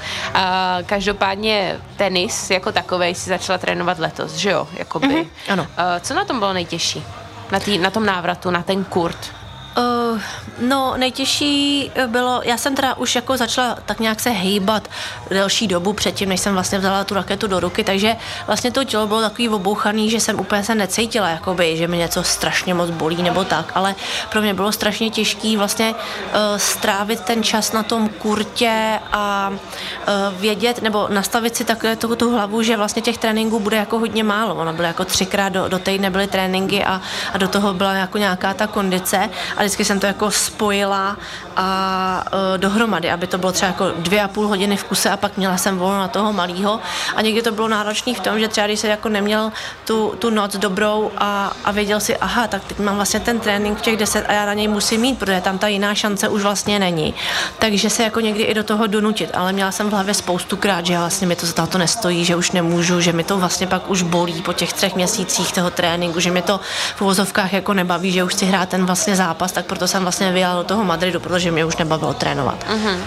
každopádně 0.85 1.79
tenis 1.97 2.49
jako 2.49 2.71
takový 2.71 3.15
si 3.15 3.29
začala 3.29 3.57
trénovat 3.57 3.99
letos, 3.99 4.33
že 4.33 4.49
jo? 4.49 4.67
Jakoby. 4.73 5.07
Mm-hmm, 5.07 5.27
ano. 5.49 5.63
Uh, 5.63 5.69
co 6.01 6.13
na 6.13 6.25
tom 6.25 6.39
bylo 6.39 6.53
nejtěžší? 6.53 7.03
Na, 7.51 7.59
tý, 7.59 7.77
na 7.77 7.89
tom 7.89 8.05
návratu, 8.05 8.51
na 8.51 8.63
ten 8.63 8.83
kurt? 8.83 9.38
Uh, 9.77 10.21
no, 10.61 10.93
nejtěžší 10.97 11.91
bylo, 12.07 12.41
já 12.43 12.57
jsem 12.57 12.75
teda 12.75 12.97
už 12.97 13.15
jako 13.15 13.37
začala 13.37 13.77
tak 13.85 13.99
nějak 13.99 14.19
se 14.19 14.29
hejbat 14.29 14.87
delší 15.29 15.67
dobu 15.67 15.93
předtím, 15.93 16.29
než 16.29 16.39
jsem 16.39 16.53
vlastně 16.53 16.79
vzala 16.79 17.03
tu 17.03 17.13
raketu 17.13 17.47
do 17.47 17.59
ruky, 17.59 17.83
takže 17.83 18.15
vlastně 18.47 18.71
to 18.71 18.83
tělo 18.83 19.07
bylo 19.07 19.21
takový 19.21 19.49
obouchaný, 19.49 20.09
že 20.09 20.19
jsem 20.19 20.39
úplně 20.39 20.63
se 20.63 20.75
necítila, 20.75 21.29
jakoby, 21.29 21.77
že 21.77 21.87
mi 21.87 21.97
něco 21.97 22.23
strašně 22.23 22.73
moc 22.73 22.89
bolí 22.89 23.23
nebo 23.23 23.43
tak, 23.43 23.71
ale 23.75 23.95
pro 24.29 24.41
mě 24.41 24.53
bylo 24.53 24.71
strašně 24.71 25.09
těžký 25.09 25.57
vlastně 25.57 25.89
uh, 25.89 26.35
strávit 26.57 27.19
ten 27.19 27.43
čas 27.43 27.71
na 27.71 27.83
tom 27.83 28.09
kurtě 28.09 28.99
a 29.11 29.51
uh, 29.51 30.39
vědět, 30.41 30.81
nebo 30.81 31.07
nastavit 31.11 31.55
si 31.55 31.65
takhle 31.65 31.95
tu, 31.95 32.15
tu 32.15 32.31
hlavu, 32.31 32.61
že 32.61 32.77
vlastně 32.77 33.01
těch 33.01 33.17
tréninků 33.17 33.59
bude 33.59 33.77
jako 33.77 33.99
hodně 33.99 34.23
málo. 34.23 34.55
Ono 34.55 34.73
bylo 34.73 34.87
jako 34.87 35.05
třikrát 35.05 35.49
do, 35.49 35.67
do 35.67 35.79
týdne 35.79 36.09
byly 36.09 36.27
tréninky 36.27 36.85
a, 36.85 37.01
a 37.33 37.37
do 37.37 37.47
toho 37.47 37.73
byla 37.73 37.93
jako 37.93 38.17
nějaká 38.17 38.53
ta 38.53 38.67
kondice 38.67 39.29
a 39.57 39.68
vždycky 39.69 39.85
jsem 39.85 39.99
to 39.99 40.05
jako 40.05 40.31
spojila 40.31 41.17
a 41.55 42.23
uh, 42.33 42.57
dohromady, 42.57 43.11
aby 43.11 43.27
to 43.27 43.37
bylo 43.37 43.51
třeba 43.51 43.67
jako 43.67 43.91
dvě 43.97 44.21
a 44.21 44.27
půl 44.27 44.47
hodiny 44.47 44.77
v 44.77 44.83
kuse 44.83 45.09
a 45.09 45.17
pak 45.17 45.37
měla 45.37 45.57
jsem 45.57 45.77
volno 45.77 45.99
na 45.99 46.07
toho 46.07 46.33
malého 46.33 46.79
a 47.15 47.21
někdy 47.21 47.41
to 47.41 47.51
bylo 47.51 47.67
náročné 47.67 48.13
v 48.13 48.19
tom, 48.19 48.39
že 48.39 48.47
třeba 48.47 48.67
když 48.67 48.79
se 48.79 48.87
jako 48.87 49.09
neměl 49.09 49.51
tu, 49.85 50.13
tu 50.19 50.29
noc 50.29 50.55
dobrou 50.55 51.11
a, 51.17 51.53
a 51.65 51.71
věděl 51.71 51.99
si, 51.99 52.17
aha, 52.17 52.47
tak 52.47 52.63
teď 52.63 52.79
mám 52.79 52.95
vlastně 52.95 53.19
ten 53.19 53.39
trénink 53.39 53.77
v 53.77 53.81
těch 53.81 53.97
deset 53.97 54.25
a 54.27 54.33
já 54.33 54.45
na 54.45 54.53
něj 54.53 54.67
musím 54.67 55.01
mít, 55.01 55.19
protože 55.19 55.41
tam 55.41 55.57
ta 55.57 55.67
jiná 55.67 55.95
šance 55.95 56.27
už 56.29 56.41
vlastně 56.41 56.79
není. 56.79 57.13
Takže 57.59 57.89
se 57.89 58.03
jako 58.03 58.19
někdy 58.19 58.43
i 58.43 58.53
do 58.53 58.63
toho 58.63 58.87
donutit, 58.87 59.29
ale 59.33 59.53
měla 59.53 59.71
jsem 59.71 59.89
v 59.89 59.91
hlavě 59.91 60.13
spoustu 60.13 60.57
krát, 60.57 60.85
že 60.85 60.97
vlastně 60.97 61.27
mi 61.27 61.35
to 61.35 61.45
za 61.45 61.65
to 61.65 61.77
nestojí, 61.77 62.25
že 62.25 62.35
už 62.35 62.51
nemůžu, 62.51 63.01
že 63.01 63.13
mi 63.13 63.23
to 63.23 63.37
vlastně 63.37 63.67
pak 63.67 63.89
už 63.89 64.01
bolí 64.01 64.41
po 64.41 64.53
těch 64.53 64.73
třech 64.73 64.95
měsících 64.95 65.53
toho 65.53 65.71
tréninku, 65.71 66.19
že 66.19 66.31
mi 66.31 66.41
to 66.41 66.59
v 66.95 67.01
uvozovkách 67.01 67.53
jako 67.53 67.73
nebaví, 67.73 68.11
že 68.11 68.23
už 68.23 68.33
si 68.33 68.45
hrát 68.45 68.69
ten 68.69 68.85
vlastně 68.85 69.15
zápas, 69.15 69.48
tak 69.51 69.65
proto 69.65 69.87
jsem 69.87 70.01
vlastně 70.03 70.31
vyjela 70.31 70.55
do 70.55 70.63
toho 70.63 70.83
Madridu, 70.83 71.19
protože 71.19 71.51
mě 71.51 71.65
už 71.65 71.77
nebavilo 71.77 72.13
trénovat. 72.13 72.65
Uh-huh. 72.69 72.97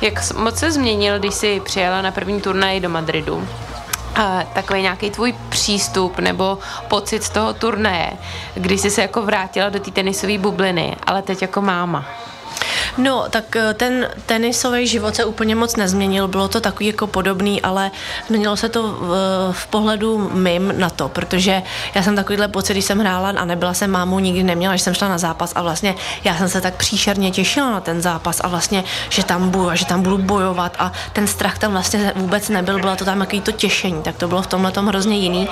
Jak 0.00 0.32
moc 0.32 0.58
se 0.58 0.72
změnil, 0.72 1.18
když 1.18 1.34
jsi 1.34 1.60
přijela 1.64 2.02
na 2.02 2.10
první 2.10 2.40
turnaj 2.40 2.80
do 2.80 2.88
Madridu? 2.88 3.48
A 4.14 4.42
takový 4.54 4.82
nějaký 4.82 5.10
tvůj 5.10 5.34
přístup 5.48 6.18
nebo 6.18 6.58
pocit 6.88 7.22
z 7.22 7.30
toho 7.30 7.52
turnaje, 7.52 8.12
kdy 8.54 8.78
jsi 8.78 8.90
se 8.90 9.02
jako 9.02 9.22
vrátila 9.22 9.68
do 9.68 9.80
té 9.80 9.90
tenisové 9.90 10.38
bubliny, 10.38 10.96
ale 11.06 11.22
teď 11.22 11.42
jako 11.42 11.60
máma. 11.60 12.04
No, 12.98 13.24
tak 13.30 13.56
eh, 13.56 13.74
ten 13.74 14.08
tenisový 14.26 14.86
život 14.86 15.16
se 15.16 15.24
úplně 15.24 15.54
moc 15.54 15.76
nezměnil, 15.76 16.28
bylo 16.28 16.48
to 16.48 16.60
takový 16.60 16.86
jako 16.86 17.06
podobný, 17.06 17.62
ale 17.62 17.90
změnilo 18.26 18.56
se 18.56 18.68
to 18.68 18.82
v, 18.82 19.12
v 19.52 19.66
pohledu 19.66 20.30
mým 20.34 20.72
na 20.76 20.90
to, 20.90 21.08
protože 21.08 21.62
já 21.94 22.02
jsem 22.02 22.16
takovýhle 22.16 22.48
pocit, 22.48 22.72
když 22.72 22.84
jsem 22.84 22.98
hrála 22.98 23.28
a 23.28 23.44
nebyla 23.44 23.74
jsem 23.74 23.90
mámou, 23.90 24.18
nikdy 24.18 24.42
neměla, 24.42 24.76
že 24.76 24.84
jsem 24.84 24.94
šla 24.94 25.08
na 25.08 25.18
zápas 25.18 25.52
a 25.54 25.62
vlastně 25.62 25.94
já 26.24 26.38
jsem 26.38 26.48
se 26.48 26.60
tak 26.60 26.74
příšerně 26.74 27.30
těšila 27.30 27.70
na 27.70 27.80
ten 27.80 28.02
zápas 28.02 28.40
a 28.44 28.48
vlastně, 28.48 28.84
že 29.08 29.24
tam 29.24 29.50
budu 29.50 29.70
a 29.70 29.74
že 29.74 29.86
tam 29.86 30.02
budu 30.02 30.18
bojovat 30.18 30.76
a 30.78 30.92
ten 31.12 31.26
strach 31.26 31.58
tam 31.58 31.72
vlastně 31.72 32.12
vůbec 32.16 32.48
nebyl, 32.48 32.78
bylo 32.78 32.96
to 32.96 33.04
tam 33.04 33.18
takový 33.18 33.40
to 33.40 33.52
těšení, 33.52 34.02
tak 34.02 34.16
to 34.16 34.28
bylo 34.28 34.42
v 34.42 34.46
tomhle 34.46 34.72
tom 34.72 34.86
hrozně 34.86 35.18
jiný, 35.18 35.48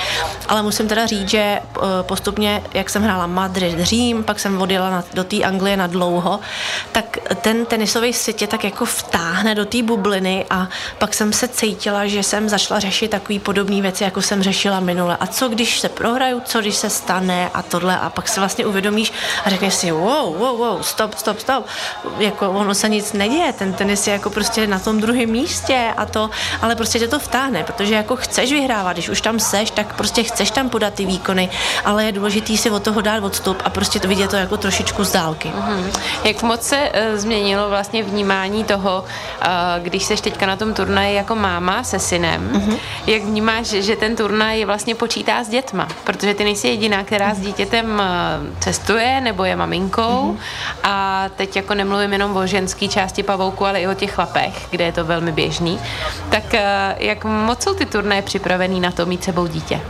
ale 0.48 0.62
musím 0.62 0.88
teda 0.88 1.06
říct, 1.06 1.28
že 1.28 1.38
eh, 1.38 1.80
postupně, 2.02 2.62
jak 2.74 2.90
jsem 2.90 3.02
hrála 3.02 3.26
Madrid, 3.26 3.80
Řím, 3.80 4.24
pak 4.24 4.40
jsem 4.40 4.62
odjela 4.62 4.90
na, 4.90 5.04
do 5.14 5.24
té 5.24 5.42
Anglie 5.42 5.76
na 5.76 5.86
dlouho, 5.86 6.40
tak 6.92 7.18
ten 7.34 7.66
tenisový 7.66 8.12
svět 8.12 8.36
tě 8.36 8.46
tak 8.46 8.64
jako 8.64 8.84
vtáhne 8.84 9.54
do 9.54 9.64
té 9.64 9.82
bubliny 9.82 10.46
a 10.50 10.68
pak 10.98 11.14
jsem 11.14 11.32
se 11.32 11.48
cítila, 11.48 12.06
že 12.06 12.22
jsem 12.22 12.48
začala 12.48 12.80
řešit 12.80 13.10
takové 13.10 13.38
podobné 13.38 13.82
věci, 13.82 14.04
jako 14.04 14.22
jsem 14.22 14.42
řešila 14.42 14.80
minule. 14.80 15.16
A 15.20 15.26
co 15.26 15.48
když 15.48 15.80
se 15.80 15.88
prohraju, 15.88 16.42
co 16.44 16.60
když 16.60 16.76
se 16.76 16.90
stane 16.90 17.50
a 17.54 17.62
tohle 17.62 17.98
a 17.98 18.10
pak 18.10 18.28
se 18.28 18.40
vlastně 18.40 18.66
uvědomíš 18.66 19.12
a 19.44 19.50
řekneš 19.50 19.74
si 19.74 19.90
wow, 19.90 20.36
wow, 20.36 20.58
wow, 20.58 20.82
stop, 20.82 21.14
stop, 21.14 21.40
stop. 21.40 21.66
Jako 22.18 22.50
ono 22.50 22.74
se 22.74 22.88
nic 22.88 23.12
neděje, 23.12 23.52
ten 23.52 23.72
tenis 23.72 24.06
je 24.06 24.12
jako 24.12 24.30
prostě 24.30 24.66
na 24.66 24.78
tom 24.78 25.00
druhém 25.00 25.30
místě 25.30 25.94
a 25.96 26.06
to, 26.06 26.30
ale 26.62 26.76
prostě 26.76 26.98
tě 26.98 27.08
to 27.08 27.18
vtáhne, 27.18 27.64
protože 27.64 27.94
jako 27.94 28.16
chceš 28.16 28.52
vyhrávat, 28.52 28.92
když 28.92 29.08
už 29.08 29.20
tam 29.20 29.40
seš, 29.40 29.70
tak 29.70 29.96
prostě 29.96 30.22
chceš 30.22 30.50
tam 30.50 30.68
podat 30.68 30.94
ty 30.94 31.06
výkony, 31.06 31.50
ale 31.84 32.04
je 32.04 32.12
důležitý 32.12 32.56
si 32.56 32.70
od 32.70 32.82
toho 32.82 33.00
dát 33.00 33.24
odstup 33.24 33.62
a 33.64 33.70
prostě 33.70 34.00
to 34.00 34.08
vidět 34.08 34.30
to 34.30 34.36
jako 34.36 34.56
trošičku 34.56 35.04
z 35.04 35.12
dálky. 35.12 35.48
Mm-hmm. 35.48 36.00
Jak 36.24 36.42
moc 36.42 36.62
se 36.62 36.90
uh, 37.09 37.09
změnilo 37.18 37.68
vlastně 37.68 38.02
vnímání 38.02 38.64
toho, 38.64 39.04
uh, 39.04 39.48
když 39.82 40.04
seš 40.04 40.20
teďka 40.20 40.46
na 40.46 40.56
tom 40.56 40.74
turnaji 40.74 41.14
jako 41.14 41.34
máma 41.34 41.84
se 41.84 41.98
synem, 41.98 42.50
mm-hmm. 42.52 42.76
jak 43.06 43.22
vnímáš, 43.22 43.66
že 43.66 43.96
ten 43.96 44.16
turnaj 44.16 44.64
vlastně 44.64 44.94
počítá 44.94 45.44
s 45.44 45.48
dětma, 45.48 45.88
protože 46.04 46.34
ty 46.34 46.44
nejsi 46.44 46.68
jediná, 46.68 47.04
která 47.04 47.32
mm-hmm. 47.32 47.36
s 47.36 47.40
dítětem 47.40 47.86
uh, 47.86 48.58
cestuje 48.60 49.20
nebo 49.20 49.44
je 49.44 49.56
maminkou 49.56 50.00
mm-hmm. 50.02 50.80
a 50.82 51.24
teď 51.36 51.56
jako 51.56 51.74
nemluvím 51.74 52.12
jenom 52.12 52.36
o 52.36 52.46
ženské 52.46 52.88
části 52.88 53.22
pavouku, 53.22 53.66
ale 53.66 53.80
i 53.80 53.88
o 53.88 53.94
těch 53.94 54.14
chlapech, 54.14 54.66
kde 54.70 54.84
je 54.84 54.92
to 54.92 55.04
velmi 55.04 55.32
běžný. 55.32 55.80
Tak 56.30 56.44
uh, 56.52 56.60
jak 56.96 57.24
moc 57.24 57.62
jsou 57.62 57.74
ty 57.74 57.86
turnaje 57.86 58.22
připravený 58.22 58.80
na 58.80 58.90
to 58.90 59.06
mít 59.06 59.24
sebou 59.24 59.46
dítě? 59.46 59.80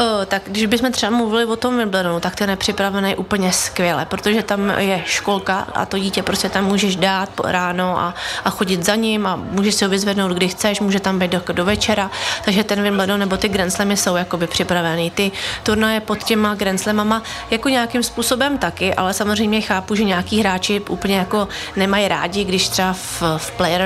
Uh, 0.00 0.06
tak 0.26 0.42
když 0.46 0.66
bychom 0.66 0.92
třeba 0.92 1.10
mluvili 1.16 1.44
o 1.44 1.56
tom 1.56 1.78
Wimbledonu, 1.78 2.20
tak 2.20 2.36
ten 2.36 2.50
je 2.50 2.56
připravený 2.56 3.16
úplně 3.16 3.52
skvěle, 3.52 4.06
protože 4.06 4.42
tam 4.42 4.70
je 4.78 5.02
školka 5.06 5.66
a 5.74 5.86
to 5.86 5.98
dítě 5.98 6.22
prostě 6.22 6.45
tam 6.48 6.64
můžeš 6.64 6.96
dát 6.96 7.30
ráno 7.44 7.98
a, 7.98 8.14
a 8.44 8.50
chodit 8.50 8.84
za 8.84 8.94
ním 8.94 9.26
a 9.26 9.36
můžeš 9.36 9.74
si 9.74 9.84
ho 9.84 9.90
vyzvednout, 9.90 10.32
kdy 10.32 10.48
chceš, 10.48 10.80
může 10.80 11.00
tam 11.00 11.18
být 11.18 11.30
do, 11.30 11.42
do 11.52 11.64
večera, 11.64 12.10
takže 12.44 12.64
ten 12.64 12.82
Wimbledon 12.82 13.20
nebo 13.20 13.36
ty 13.36 13.48
Grand 13.48 13.72
Slamy 13.72 13.96
jsou 13.96 14.16
jakoby 14.16 14.46
připravený. 14.46 15.10
Ty 15.10 15.32
turnaje 15.62 16.00
pod 16.00 16.22
těma 16.22 16.54
Grand 16.54 16.80
Slamama 16.80 17.22
jako 17.50 17.68
nějakým 17.68 18.02
způsobem 18.02 18.58
taky, 18.58 18.94
ale 18.94 19.14
samozřejmě 19.14 19.60
chápu, 19.60 19.94
že 19.94 20.04
nějaký 20.04 20.40
hráči 20.40 20.80
úplně 20.88 21.16
jako 21.16 21.48
nemají 21.76 22.08
rádi, 22.08 22.44
když 22.44 22.68
třeba 22.68 22.92
v, 22.92 23.22
v 23.36 23.50
player 23.50 23.82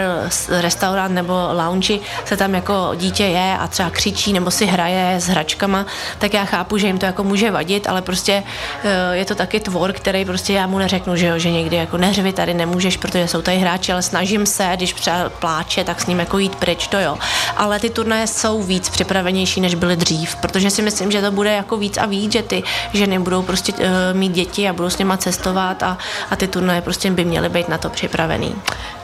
restaurant 0.49 1.15
nebo 1.15 1.35
lounge 1.53 1.99
se 2.25 2.37
tam 2.37 2.55
jako 2.55 2.93
dítě 2.97 3.25
je 3.25 3.57
a 3.59 3.67
třeba 3.67 3.91
křičí 3.91 4.33
nebo 4.33 4.51
si 4.51 4.67
hraje 4.67 5.15
s 5.21 5.27
hračkama, 5.27 5.87
tak 6.19 6.35
já 6.35 6.45
chápu, 6.45 6.79
že 6.79 6.87
jim 6.87 6.99
to 6.99 7.07
jako 7.07 7.25
může 7.25 7.51
vadit, 7.51 7.89
ale 7.89 8.03
prostě 8.03 8.43
eh, 8.85 9.17
je 9.17 9.25
to 9.25 9.35
taky 9.35 9.61
tvor, 9.61 9.93
který 9.93 10.25
prostě 10.25 10.53
já 10.53 10.67
mu 10.67 10.79
neřeknu, 10.79 11.17
že 11.17 11.27
jo, 11.27 11.39
že 11.39 11.51
někdy 11.51 11.77
jako 11.77 11.99
neřvi 11.99 12.33
tady 12.33 12.50
nemůžeš, 12.55 12.97
protože 12.97 13.29
jsou 13.29 13.43
tady 13.43 13.59
hráči, 13.59 13.93
ale 13.93 14.03
snažím 14.03 14.47
se, 14.47 14.71
když 14.77 14.93
třeba 14.93 15.29
pláče, 15.29 15.85
tak 15.85 16.01
s 16.01 16.07
ním 16.07 16.19
jako 16.19 16.39
jít 16.39 16.55
pryč, 16.55 16.87
to 16.87 16.99
jo. 16.99 17.19
Ale 17.57 17.81
ty 17.81 17.91
turnaje 17.91 18.27
jsou 18.27 18.63
víc 18.63 18.89
připravenější, 18.89 19.61
než 19.61 19.75
byly 19.75 19.97
dřív, 19.97 20.37
protože 20.37 20.71
si 20.71 20.83
myslím, 20.83 21.11
že 21.11 21.23
to 21.23 21.31
bude 21.31 21.53
jako 21.53 21.77
víc 21.77 21.99
a 21.99 22.07
víc, 22.07 22.33
že 22.33 22.43
ty 22.43 22.63
ženy 22.93 23.19
budou 23.19 23.43
prostě 23.43 23.73
uh, 23.73 23.79
mít 24.13 24.33
děti 24.33 24.69
a 24.69 24.73
budou 24.73 24.91
s 24.91 24.99
nima 24.99 25.17
cestovat 25.17 25.83
a, 25.83 25.99
a 26.31 26.37
ty 26.37 26.49
turnaje 26.49 26.81
prostě 26.81 27.11
by 27.11 27.25
měly 27.25 27.49
být 27.49 27.69
na 27.69 27.79
to 27.79 27.91
připravený. 27.91 28.55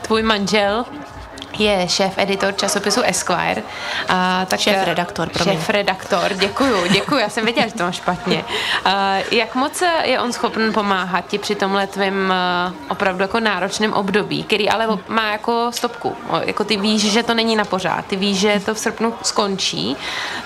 Tvůj 0.01 0.23
manžel 0.23 0.85
je 1.59 1.87
šéf-editor 1.89 2.55
časopisu 2.55 3.01
Esquire. 3.01 3.63
A, 4.09 4.45
tak 4.45 4.59
šéf-redaktor, 4.59 5.29
Šéf-redaktor, 5.43 6.33
děkuju, 6.33 6.87
děkuju, 6.87 7.19
já 7.19 7.29
jsem 7.29 7.45
věděla, 7.45 7.67
že 7.67 7.73
to 7.73 7.83
mám 7.83 7.91
špatně. 7.91 8.45
A, 8.85 9.15
jak 9.31 9.55
moc 9.55 9.83
je 10.03 10.19
on 10.19 10.33
schopen 10.33 10.73
pomáhat 10.73 11.27
ti 11.27 11.37
při 11.37 11.55
tomhle 11.55 11.87
tvým 11.87 12.33
opravdu 12.89 13.21
jako 13.21 13.39
náročném 13.39 13.93
období, 13.93 14.43
který 14.43 14.69
ale 14.69 14.87
má 15.07 15.31
jako 15.31 15.71
stopku. 15.73 16.15
Jako 16.41 16.63
ty 16.63 16.77
víš, 16.77 17.11
že 17.11 17.23
to 17.23 17.33
není 17.33 17.55
na 17.55 17.65
pořád, 17.65 18.05
ty 18.05 18.15
víš, 18.15 18.39
že 18.39 18.61
to 18.65 18.73
v 18.73 18.79
srpnu 18.79 19.13
skončí, 19.23 19.97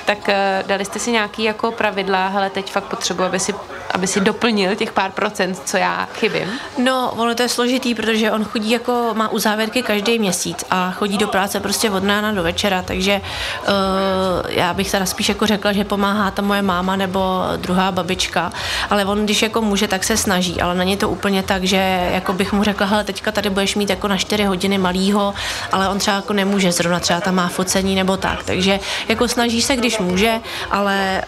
tak 0.05 0.29
dali 0.65 0.85
jste 0.85 0.99
si 0.99 1.11
nějaký 1.11 1.43
jako 1.43 1.71
pravidla, 1.71 2.27
hele, 2.27 2.49
teď 2.49 2.71
fakt 2.71 2.83
potřebuji, 2.83 3.23
aby 3.23 3.39
si 3.39 3.53
aby 3.93 4.07
si 4.07 4.19
doplnil 4.19 4.75
těch 4.75 4.91
pár 4.91 5.11
procent, 5.11 5.61
co 5.65 5.77
já 5.77 6.07
chybím? 6.13 6.59
No, 6.77 7.11
ono 7.17 7.35
to 7.35 7.43
je 7.43 7.49
složitý, 7.49 7.95
protože 7.95 8.31
on 8.31 8.43
chodí 8.43 8.71
jako, 8.71 9.09
má 9.13 9.29
uzávěrky 9.29 9.83
každý 9.83 10.19
měsíc 10.19 10.65
a 10.69 10.91
chodí 11.01 11.17
do 11.17 11.27
práce 11.27 11.59
prostě 11.59 11.89
od 11.89 12.03
rána 12.05 12.31
do 12.31 12.43
večera, 12.43 12.81
takže 12.81 13.21
uh, 13.67 13.73
já 14.49 14.73
bych 14.73 14.91
teda 14.91 15.05
spíš 15.05 15.29
jako 15.29 15.47
řekla, 15.47 15.73
že 15.73 15.83
pomáhá 15.83 16.31
ta 16.31 16.41
moje 16.41 16.61
máma 16.61 16.95
nebo 16.95 17.43
druhá 17.57 17.91
babička, 17.91 18.51
ale 18.89 19.05
on 19.05 19.25
když 19.25 19.41
jako 19.41 19.61
může, 19.61 19.87
tak 19.87 20.03
se 20.03 20.17
snaží, 20.17 20.61
ale 20.61 20.75
není 20.75 20.97
to 20.97 21.09
úplně 21.09 21.43
tak, 21.43 21.63
že 21.63 22.09
jako 22.13 22.33
bych 22.33 22.53
mu 22.53 22.63
řekla, 22.63 22.87
hele, 22.87 23.03
teďka 23.03 23.31
tady 23.31 23.49
budeš 23.49 23.75
mít 23.75 23.89
jako 23.89 24.07
na 24.07 24.17
4 24.17 24.43
hodiny 24.43 24.77
malýho, 24.77 25.33
ale 25.71 25.89
on 25.89 25.99
třeba 25.99 26.15
jako 26.15 26.33
nemůže 26.33 26.71
zrovna, 26.71 26.99
třeba 26.99 27.21
tam 27.21 27.35
má 27.35 27.47
focení 27.47 27.95
nebo 27.95 28.17
tak, 28.17 28.43
takže 28.43 28.79
jako 29.07 29.27
snaží 29.27 29.61
se, 29.61 29.75
když 29.75 29.99
může, 29.99 30.39
ale 30.71 31.23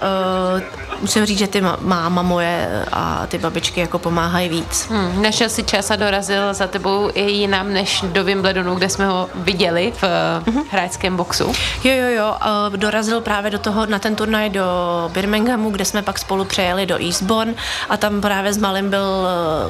uh, 0.53 0.92
musím 1.03 1.25
říct, 1.25 1.37
že 1.37 1.47
ty 1.47 1.61
máma 1.81 2.21
moje 2.21 2.85
a 2.91 3.27
ty 3.27 3.37
babičky 3.37 3.79
jako 3.79 3.99
pomáhají 3.99 4.49
víc. 4.49 4.87
Hmm, 4.89 5.21
našel 5.21 5.49
si 5.49 5.63
čas 5.63 5.91
a 5.91 5.95
dorazil 5.95 6.53
za 6.53 6.67
tebou 6.67 7.09
i 7.13 7.21
jinam 7.21 7.73
než 7.73 8.01
do 8.07 8.23
Wimbledonu, 8.23 8.75
kde 8.75 8.89
jsme 8.89 9.05
ho 9.05 9.29
viděli 9.35 9.93
v 9.95 10.03
uh-huh. 10.03 10.63
hráčském 10.71 11.17
boxu. 11.17 11.43
Jo, 11.83 11.93
jo, 11.93 12.09
jo, 12.09 12.35
uh, 12.69 12.77
dorazil 12.77 13.21
právě 13.21 13.51
do 13.51 13.59
toho, 13.59 13.85
na 13.85 13.99
ten 13.99 14.15
turnaj 14.15 14.49
do 14.49 14.65
Birminghamu, 15.13 15.69
kde 15.69 15.85
jsme 15.85 16.01
pak 16.01 16.19
spolu 16.19 16.45
přejeli 16.45 16.85
do 16.85 16.95
Eastbourne 17.05 17.53
a 17.89 17.97
tam 17.97 18.21
právě 18.21 18.53
s 18.53 18.57
Malým 18.57 18.89
byl 18.89 19.27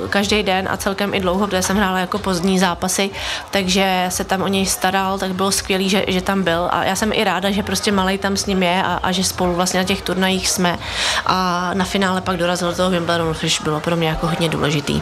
každý 0.10 0.43
den 0.43 0.67
a 0.72 0.78
celkem 0.78 1.13
i 1.13 1.19
dlouho, 1.19 1.48
protože 1.48 1.62
jsem 1.62 1.78
hrála 1.78 2.00
jako 2.00 2.19
pozdní 2.19 2.60
zápasy, 2.60 3.10
takže 3.52 4.06
se 4.10 4.24
tam 4.24 4.41
o 4.41 4.48
něj 4.48 4.65
staral, 4.65 5.19
tak 5.19 5.34
bylo 5.34 5.52
skvělý, 5.52 5.89
že, 5.89 6.06
že 6.08 6.22
tam 6.22 6.43
byl 6.43 6.67
a 6.72 6.84
já 6.84 6.96
jsem 6.96 7.12
i 7.13 7.24
ráda, 7.24 7.52
že 7.52 7.63
prostě 7.63 7.91
Malý 7.91 8.17
tam 8.17 8.38
s 8.38 8.46
ním 8.46 8.63
je 8.63 8.84
a, 8.84 9.00
a 9.04 9.12
že 9.12 9.24
spolu 9.24 9.56
vlastně 9.56 9.80
na 9.80 9.84
těch 9.84 10.02
turnajích 10.02 10.50
jsme 10.50 10.78
a 11.26 11.70
na 11.74 11.86
finále 11.86 12.22
pak 12.22 12.38
dorazil 12.38 12.70
do 12.70 12.76
toho 12.76 12.90
Wimbledonu, 12.90 13.34
což 13.34 13.62
bylo 13.62 13.80
pro 13.80 13.96
mě 13.96 14.08
jako 14.08 14.28
hodně 14.28 14.50
důležitý. 14.50 15.02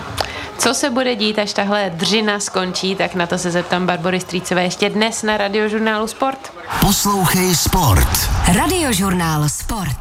Co 0.58 0.74
se 0.74 0.90
bude 0.90 1.16
dít, 1.16 1.40
až 1.40 1.54
tahle 1.54 1.92
dřina 1.96 2.40
skončí, 2.40 2.96
tak 2.96 3.16
na 3.16 3.28
to 3.28 3.38
se 3.38 3.52
zeptám 3.52 3.86
Barbory 3.86 4.20
Strýcové 4.20 4.64
ještě 4.64 4.90
dnes 4.90 5.24
na 5.24 5.38
radiožurnálu 5.38 6.08
Sport. 6.08 6.54
Poslouchej 6.82 7.56
Sport. 7.56 8.30
Radiožurnál 8.58 9.50
Sport. 9.50 9.98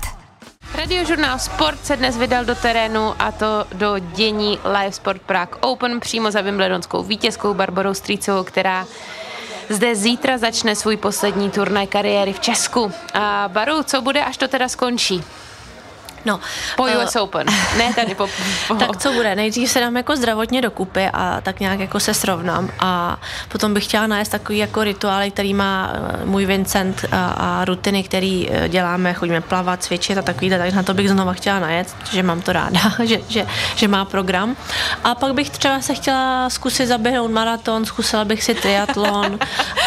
Radiožurnál 0.74 1.38
Sport 1.38 1.86
se 1.86 1.96
dnes 1.96 2.16
vydal 2.16 2.44
do 2.44 2.54
terénu 2.54 3.14
a 3.18 3.32
to 3.32 3.64
do 3.72 3.98
dění 3.98 4.58
Live 4.64 4.92
Sport 4.92 5.22
Prague 5.22 5.56
Open 5.60 6.00
přímo 6.00 6.30
za 6.30 6.40
Wimbledonskou 6.40 7.02
vítězkou 7.02 7.54
Barborou 7.54 7.94
Strýcovou, 7.94 8.44
která 8.44 8.86
zde 9.68 9.94
zítra 9.94 10.38
začne 10.38 10.76
svůj 10.76 10.96
poslední 10.96 11.50
turnaj 11.50 11.86
kariéry 11.86 12.32
v 12.32 12.40
Česku. 12.40 12.92
A 13.14 13.44
Baru, 13.48 13.82
co 13.82 14.02
bude, 14.02 14.24
až 14.24 14.36
to 14.36 14.48
teda 14.48 14.68
skončí? 14.68 15.24
No, 16.24 16.40
po 16.76 16.82
US 16.82 17.16
uh, 17.16 17.22
Open, 17.22 17.46
ne 17.78 17.94
tady 17.94 18.14
po, 18.14 18.28
po... 18.68 18.74
Tak 18.74 18.96
co 18.96 19.12
bude? 19.12 19.34
Nejdřív 19.34 19.70
se 19.70 19.80
dám 19.80 19.96
jako 19.96 20.16
zdravotně 20.16 20.62
dokupy 20.62 21.08
a 21.12 21.40
tak 21.40 21.60
nějak 21.60 21.80
jako 21.80 22.00
se 22.00 22.14
srovnám 22.14 22.70
a 22.80 23.20
potom 23.48 23.74
bych 23.74 23.84
chtěla 23.84 24.06
najést 24.06 24.32
takový 24.32 24.58
jako 24.58 24.84
rituály, 24.84 25.30
který 25.30 25.54
má 25.54 25.92
eh, 25.94 26.24
můj 26.24 26.46
Vincent 26.46 27.04
a, 27.12 27.30
a 27.30 27.64
rutiny, 27.64 28.02
který 28.02 28.48
eh, 28.50 28.68
děláme, 28.68 29.14
chodíme 29.14 29.40
plavat, 29.40 29.82
cvičit 29.82 30.18
a 30.18 30.22
takovýhle, 30.22 30.58
tak 30.58 30.74
na 30.74 30.82
to 30.82 30.94
bych 30.94 31.10
znova 31.10 31.32
chtěla 31.32 31.58
najet, 31.58 31.96
že 32.12 32.22
mám 32.22 32.42
to 32.42 32.52
ráda, 32.52 32.80
že, 33.04 33.18
že, 33.28 33.46
že 33.74 33.88
má 33.88 34.04
program. 34.04 34.56
A 35.04 35.14
pak 35.14 35.34
bych 35.34 35.50
třeba 35.50 35.80
se 35.80 35.94
chtěla 35.94 36.50
zkusit 36.50 36.86
zaběhnout 36.86 37.30
maraton, 37.30 37.84
zkusila 37.84 38.24
bych 38.24 38.44
si 38.44 38.54
triatlon 38.54 39.38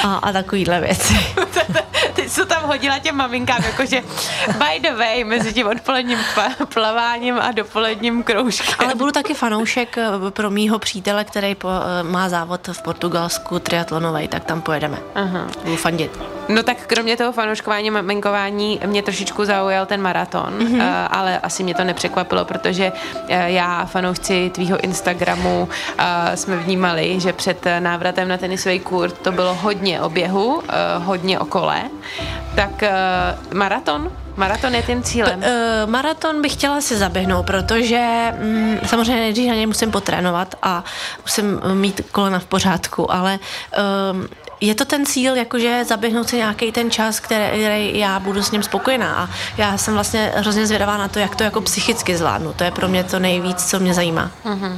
a, 0.04 0.16
a 0.16 0.32
takovýhle 0.32 0.82
věci. 0.82 1.14
Ty 2.14 2.30
jsi 2.30 2.46
tam 2.46 2.64
hodila 2.64 3.00
těm 3.00 3.16
maminkám, 3.16 3.64
jakože 3.64 4.02
by 4.48 4.80
the 4.80 4.96
way, 4.96 5.24
mezi 5.24 5.54
tím 5.54 5.68
odpoledním 5.68 6.20
plaváním 6.74 7.40
a 7.40 7.52
dopoledním 7.52 8.24
kroužkem. 8.24 8.76
Ale 8.80 8.96
budu 8.96 9.12
taky 9.12 9.34
fanoušek 9.34 9.98
eh, 9.98 10.32
pro 10.32 10.50
mýho 10.50 10.80
přítele, 10.80 11.24
který 11.24 11.56
po, 11.56 11.70
eh, 11.70 12.04
má 12.04 12.30
závod 12.30 12.68
v 12.68 12.82
Portugalsku 12.82 13.60
triatlonový, 13.60 14.28
tak 14.28 14.44
tam 14.46 14.62
pojedeme. 14.62 14.98
Aha. 15.16 15.48
Budu 15.64 15.76
fandit. 15.76 16.20
No 16.50 16.64
tak 16.64 16.78
kromě 16.88 17.18
toho 17.18 17.32
fanouškování, 17.32 17.92
maminkování 17.92 18.80
mě 18.86 19.04
trošičku 19.04 19.46
zaujal 19.46 19.86
ten 19.86 20.02
maraton, 20.02 20.54
mm-hmm. 20.60 21.08
ale 21.12 21.40
asi 21.40 21.64
mě 21.64 21.76
to 21.76 21.84
nepřekvapilo, 21.84 22.46
protože 22.46 22.92
já 23.28 23.76
a 23.76 23.86
fanoušci 23.86 24.50
tvýho 24.50 24.80
Instagramu 24.80 25.70
jsme 26.36 26.58
vnímali, 26.58 27.20
že 27.20 27.34
před 27.34 27.66
návratem 27.80 28.28
na 28.28 28.38
tenisový 28.38 28.80
kurt 28.80 29.18
to 29.18 29.32
bylo 29.32 29.56
hodně 29.56 30.02
o 30.02 30.10
běhu, 30.10 30.64
hodně 30.98 31.40
o 31.40 31.46
kole. 31.46 31.82
Tak 32.56 32.84
maraton 33.54 34.12
Maraton 34.36 34.76
je 34.76 34.84
tím 34.84 35.04
cílem? 35.04 35.42
P- 35.42 35.48
uh, 35.48 35.92
maraton 36.14 36.42
bych 36.42 36.54
chtěla 36.54 36.82
si 36.82 36.98
zaběhnout, 36.98 37.46
protože 37.46 38.34
um, 38.42 38.80
samozřejmě 38.86 39.16
nejdřív 39.16 39.50
na 39.50 39.56
něj 39.56 39.66
musím 39.66 39.92
potrénovat 39.92 40.56
a 40.62 40.84
musím 41.22 41.62
mít 41.74 42.02
kolena 42.12 42.40
v 42.40 42.46
pořádku, 42.46 43.12
ale 43.12 43.40
um, 44.12 44.28
je 44.64 44.76
to 44.76 44.86
ten 44.86 45.06
cíl, 45.06 45.36
jakože 45.36 45.86
zaběhnout 45.86 46.30
si 46.30 46.38
nějaký 46.38 46.72
ten 46.72 46.92
čas, 46.92 47.20
který, 47.20 47.46
který 47.46 48.00
já 48.00 48.20
budu 48.20 48.44
s 48.44 48.52
ním 48.52 48.64
spokojená 48.64 49.16
a 49.16 49.30
já 49.58 49.78
jsem 49.78 49.94
vlastně 49.94 50.32
hrozně 50.36 50.68
zvědavá 50.68 50.98
na 50.98 51.08
to, 51.08 51.20
jak 51.20 51.36
to 51.36 51.44
jako 51.44 51.62
psychicky 51.62 52.18
zvládnu. 52.18 52.54
To 52.54 52.64
je 52.64 52.72
pro 52.72 52.88
mě 52.88 53.04
to 53.04 53.20
nejvíc, 53.20 53.66
co 53.66 53.80
mě 53.80 53.94
zajímá. 53.94 54.32
Uh-huh. 54.46 54.78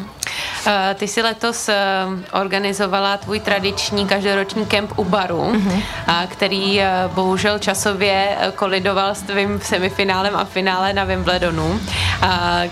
Ty 0.95 1.08
jsi 1.08 1.21
letos 1.21 1.69
eh, 1.69 1.76
organizovala 2.32 3.17
tvůj 3.17 3.39
tradiční 3.39 4.08
každoroční 4.08 4.65
kemp 4.65 4.91
u 4.95 5.04
baru, 5.04 5.54
uh-huh. 5.54 5.82
který 6.28 6.82
eh, 6.82 6.89
bohužel 7.13 7.60
časově 7.60 8.38
kolidoval 8.56 9.15
s 9.15 9.21
tvým 9.21 9.60
seminálem 9.62 10.36
a 10.36 10.45
finále 10.45 10.93
na 10.93 11.04
Wimbledonu. 11.04 11.80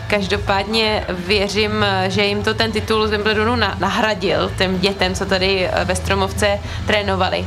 Každopádně 0.08 1.06
věřím, 1.10 1.86
že 2.08 2.26
jim 2.26 2.44
to 2.44 2.54
ten 2.54 2.72
titul 2.72 3.08
z 3.08 3.12
Wimbledonu 3.12 3.56
nahradil 3.56 4.52
těm 4.58 4.80
dětem, 4.80 5.16
co 5.16 5.26
tady 5.26 5.70
ve 5.86 5.96
Stromovce 5.96 6.60
trénovali. 7.04 7.44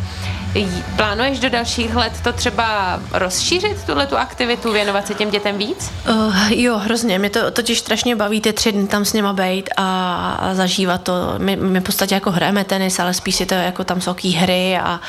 Plánuješ 0.96 1.38
do 1.40 1.50
dalších 1.50 1.96
let 1.96 2.12
to 2.24 2.32
třeba 2.32 3.00
rozšířit, 3.12 3.84
tuhle 3.86 4.06
tu 4.06 4.16
aktivitu, 4.16 4.72
věnovat 4.72 5.06
se 5.06 5.14
těm 5.14 5.30
dětem 5.30 5.58
víc? 5.58 5.90
Uh, 6.10 6.52
jo, 6.52 6.78
hrozně. 6.78 7.18
Mě 7.18 7.30
to 7.30 7.50
totiž 7.50 7.78
strašně 7.78 8.16
baví 8.16 8.40
ty 8.40 8.52
tři 8.52 8.72
dny 8.72 8.86
tam 8.86 9.04
s 9.04 9.12
nima 9.12 9.32
být 9.32 9.70
a, 9.76 10.32
a 10.40 10.54
zažívat 10.54 11.02
to. 11.02 11.12
My, 11.38 11.56
my 11.56 11.80
v 11.80 11.82
podstatě 11.82 12.14
jako 12.14 12.30
hrajeme 12.30 12.64
tenis, 12.64 12.98
ale 12.98 13.14
spíš 13.14 13.36
si 13.36 13.46
to 13.46 13.54
jako 13.54 13.84
tam 13.84 14.00
jsou 14.00 14.14
hry 14.38 14.78
a, 14.78 15.00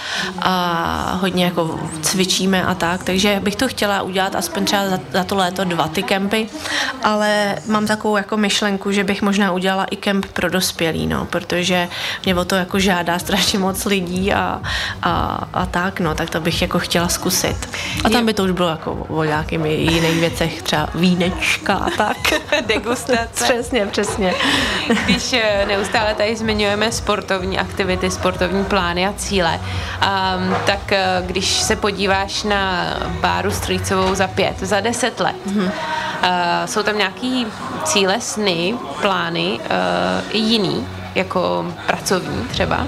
a 0.41 1.17
hodně 1.21 1.45
jako 1.45 1.79
cvičíme 2.01 2.65
a 2.65 2.73
tak. 2.73 3.03
Takže 3.03 3.39
bych 3.43 3.55
to 3.55 3.67
chtěla 3.67 4.01
udělat 4.01 4.35
aspoň 4.35 4.65
třeba 4.65 4.89
za, 4.89 4.99
za 5.13 5.23
to 5.23 5.35
léto 5.35 5.63
dva 5.63 5.87
ty 5.87 6.03
kempy, 6.03 6.49
ale 7.03 7.55
mám 7.67 7.87
takovou 7.87 8.17
jako 8.17 8.37
myšlenku, 8.37 8.91
že 8.91 9.03
bych 9.03 9.21
možná 9.21 9.51
udělala 9.51 9.85
i 9.85 9.95
kemp 9.95 10.25
pro 10.25 10.49
dospělý, 10.49 11.07
no, 11.07 11.25
protože 11.25 11.87
mě 12.25 12.35
o 12.35 12.45
to 12.45 12.55
jako 12.55 12.79
žádá 12.79 13.19
strašně 13.19 13.59
moc 13.59 13.85
lidí 13.85 14.33
a, 14.33 14.61
a 15.03 15.36
a, 15.53 15.65
tak, 15.65 15.99
no, 15.99 16.15
tak 16.15 16.29
to 16.29 16.39
bych 16.41 16.61
jako 16.61 16.79
chtěla 16.79 17.07
zkusit. 17.07 17.69
A 18.03 18.09
tam 18.09 18.25
by 18.25 18.33
to 18.33 18.43
už 18.43 18.51
bylo 18.51 18.69
jako 18.69 18.91
o 18.93 19.23
nějakým 19.23 19.65
jiných 19.65 20.19
věcech, 20.19 20.61
třeba 20.61 20.89
vínečka 20.95 21.73
a 21.73 21.89
tak. 21.97 22.17
Degustace. 22.67 23.43
přesně, 23.43 23.85
přesně. 23.85 24.33
Když 25.05 25.33
eh, 25.33 25.65
neustále 25.67 26.13
tady 26.13 26.35
zmiňujeme 26.35 26.91
sportovní 26.91 27.59
aktivity, 27.59 28.11
sportovní 28.11 28.65
plány 28.65 29.07
a 29.07 29.13
cíle, 29.13 29.59
um, 29.59 30.55
tak 30.65 30.91
eh, 30.91 31.23
když 31.25 31.61
se 31.61 31.75
podíváš 31.75 32.43
na 32.43 32.93
Báru 33.21 33.51
Strýcovou 33.51 34.15
za 34.15 34.27
pět, 34.27 34.59
za 34.59 34.79
deset 34.79 35.19
let, 35.19 35.35
mm-hmm. 35.47 35.63
uh, 35.63 35.71
jsou 36.65 36.83
tam 36.83 36.97
nějaký 36.97 37.47
cíle, 37.83 38.21
sny, 38.21 38.75
plány 39.01 39.59
uh, 39.59 40.35
jiný, 40.35 40.87
jako 41.15 41.73
pracovní 41.85 42.47
třeba? 42.47 42.87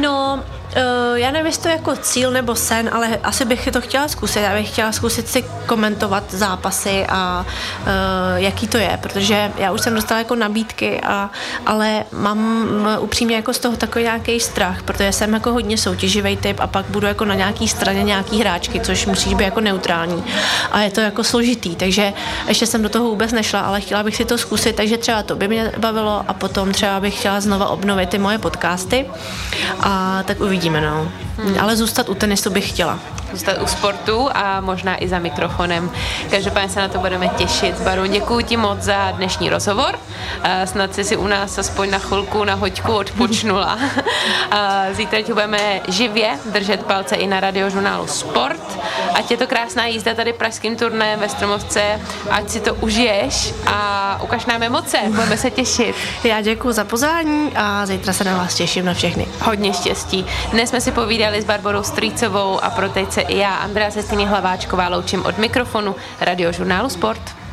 No, 0.00 0.44
Uh, 0.76 1.18
já 1.18 1.30
nevím, 1.30 1.46
jestli 1.46 1.62
to 1.62 1.68
jako 1.68 1.96
cíl 1.96 2.30
nebo 2.30 2.54
sen, 2.54 2.90
ale 2.92 3.18
asi 3.22 3.44
bych 3.44 3.68
to 3.72 3.80
chtěla 3.80 4.08
zkusit. 4.08 4.40
Já 4.40 4.54
bych 4.54 4.68
chtěla 4.68 4.92
zkusit 4.92 5.28
si 5.28 5.44
komentovat 5.66 6.24
zápasy 6.28 7.06
a 7.08 7.46
uh, 7.80 7.86
jaký 8.36 8.68
to 8.68 8.78
je, 8.78 8.98
protože 9.02 9.52
já 9.58 9.72
už 9.72 9.80
jsem 9.80 9.94
dostala 9.94 10.18
jako 10.18 10.34
nabídky, 10.34 11.00
a, 11.00 11.30
ale 11.66 12.04
mám 12.12 12.66
upřímně 13.00 13.36
jako 13.36 13.52
z 13.52 13.58
toho 13.58 13.76
takový 13.76 14.04
nějaký 14.04 14.40
strach, 14.40 14.82
protože 14.82 15.12
jsem 15.12 15.34
jako 15.34 15.52
hodně 15.52 15.78
soutěživý 15.78 16.36
typ 16.36 16.60
a 16.60 16.66
pak 16.66 16.86
budu 16.86 17.06
jako 17.06 17.24
na 17.24 17.34
nějaký 17.34 17.68
straně 17.68 18.02
nějaký 18.02 18.40
hráčky, 18.40 18.80
což 18.80 19.06
musíš 19.06 19.34
být 19.34 19.44
jako 19.44 19.60
neutrální. 19.60 20.24
A 20.72 20.80
je 20.80 20.90
to 20.90 21.00
jako 21.00 21.24
složitý, 21.24 21.76
takže 21.76 22.12
ještě 22.48 22.66
jsem 22.66 22.82
do 22.82 22.88
toho 22.88 23.04
vůbec 23.04 23.32
nešla, 23.32 23.60
ale 23.60 23.80
chtěla 23.80 24.02
bych 24.02 24.16
si 24.16 24.24
to 24.24 24.38
zkusit, 24.38 24.76
takže 24.76 24.98
třeba 24.98 25.22
to 25.22 25.36
by 25.36 25.48
mě 25.48 25.72
bavilo 25.78 26.24
a 26.28 26.32
potom 26.32 26.72
třeba 26.72 27.00
bych 27.00 27.18
chtěla 27.18 27.40
znova 27.40 27.68
obnovit 27.68 28.08
ty 28.08 28.18
moje 28.18 28.38
podcasty 28.38 29.06
a 29.80 30.22
tak 30.22 30.40
uvidíme 30.40 30.65
uvidíme, 30.66 30.80
no. 30.80 31.12
Hmm. 31.36 31.60
Ale 31.60 31.76
zůstat 31.76 32.08
u 32.08 32.14
tenisu 32.14 32.50
bych 32.50 32.68
chtěla. 32.68 32.98
Zůstat 33.32 33.56
u 33.62 33.66
sportu 33.66 34.28
a 34.34 34.60
možná 34.60 35.02
i 35.02 35.08
za 35.08 35.18
mikrofonem. 35.18 35.90
Každopádně 36.30 36.68
se 36.68 36.80
na 36.80 36.88
to 36.88 36.98
budeme 36.98 37.28
těšit. 37.28 37.80
Baru, 37.80 38.06
děkuji 38.06 38.44
ti 38.44 38.56
moc 38.56 38.80
za 38.80 39.10
dnešní 39.10 39.50
rozhovor. 39.50 39.98
Snad 40.64 40.94
jsi 40.94 41.04
si 41.04 41.16
u 41.16 41.26
nás 41.26 41.58
aspoň 41.58 41.90
na 41.90 41.98
chvilku, 41.98 42.44
na 42.44 42.54
hoďku 42.54 42.92
odpočnula. 42.92 43.78
Zítra 44.92 45.22
ti 45.22 45.32
budeme 45.32 45.80
živě 45.88 46.38
držet 46.52 46.82
palce 46.82 47.16
i 47.16 47.26
na 47.26 47.40
radiožurnálu 47.40 48.06
Sport. 48.06 48.65
Ať 49.16 49.30
je 49.30 49.36
to 49.36 49.46
krásná 49.46 49.86
jízda 49.86 50.14
tady 50.14 50.32
pražským 50.32 50.76
turnajem 50.76 51.20
ve 51.20 51.28
Stromovce, 51.28 52.00
ať 52.30 52.50
si 52.50 52.60
to 52.60 52.74
užiješ 52.74 53.54
a 53.66 54.20
ukaž 54.22 54.46
nám 54.46 54.62
emoce, 54.62 54.98
budeme 55.06 55.36
se 55.36 55.50
těšit. 55.50 55.96
Já 56.24 56.40
děkuji 56.40 56.72
za 56.72 56.84
pozvání 56.84 57.52
a 57.54 57.86
zítra 57.86 58.12
se 58.12 58.24
na 58.24 58.36
vás 58.36 58.54
těším 58.54 58.84
na 58.84 58.94
všechny. 58.94 59.26
Hodně 59.40 59.72
štěstí. 59.72 60.26
Dnes 60.52 60.70
jsme 60.70 60.80
si 60.80 60.92
povídali 60.92 61.42
s 61.42 61.44
Barborou 61.44 61.82
Strýcovou 61.82 62.64
a 62.64 62.70
pro 62.70 62.88
teď 62.88 63.12
se 63.12 63.20
i 63.20 63.38
já, 63.38 63.54
Andrea 63.54 63.90
Sestiny 63.90 64.24
Hlaváčková, 64.24 64.88
loučím 64.88 65.26
od 65.26 65.38
mikrofonu 65.38 65.96
radiožurnálu 66.20 66.88
Sport. 66.88 67.45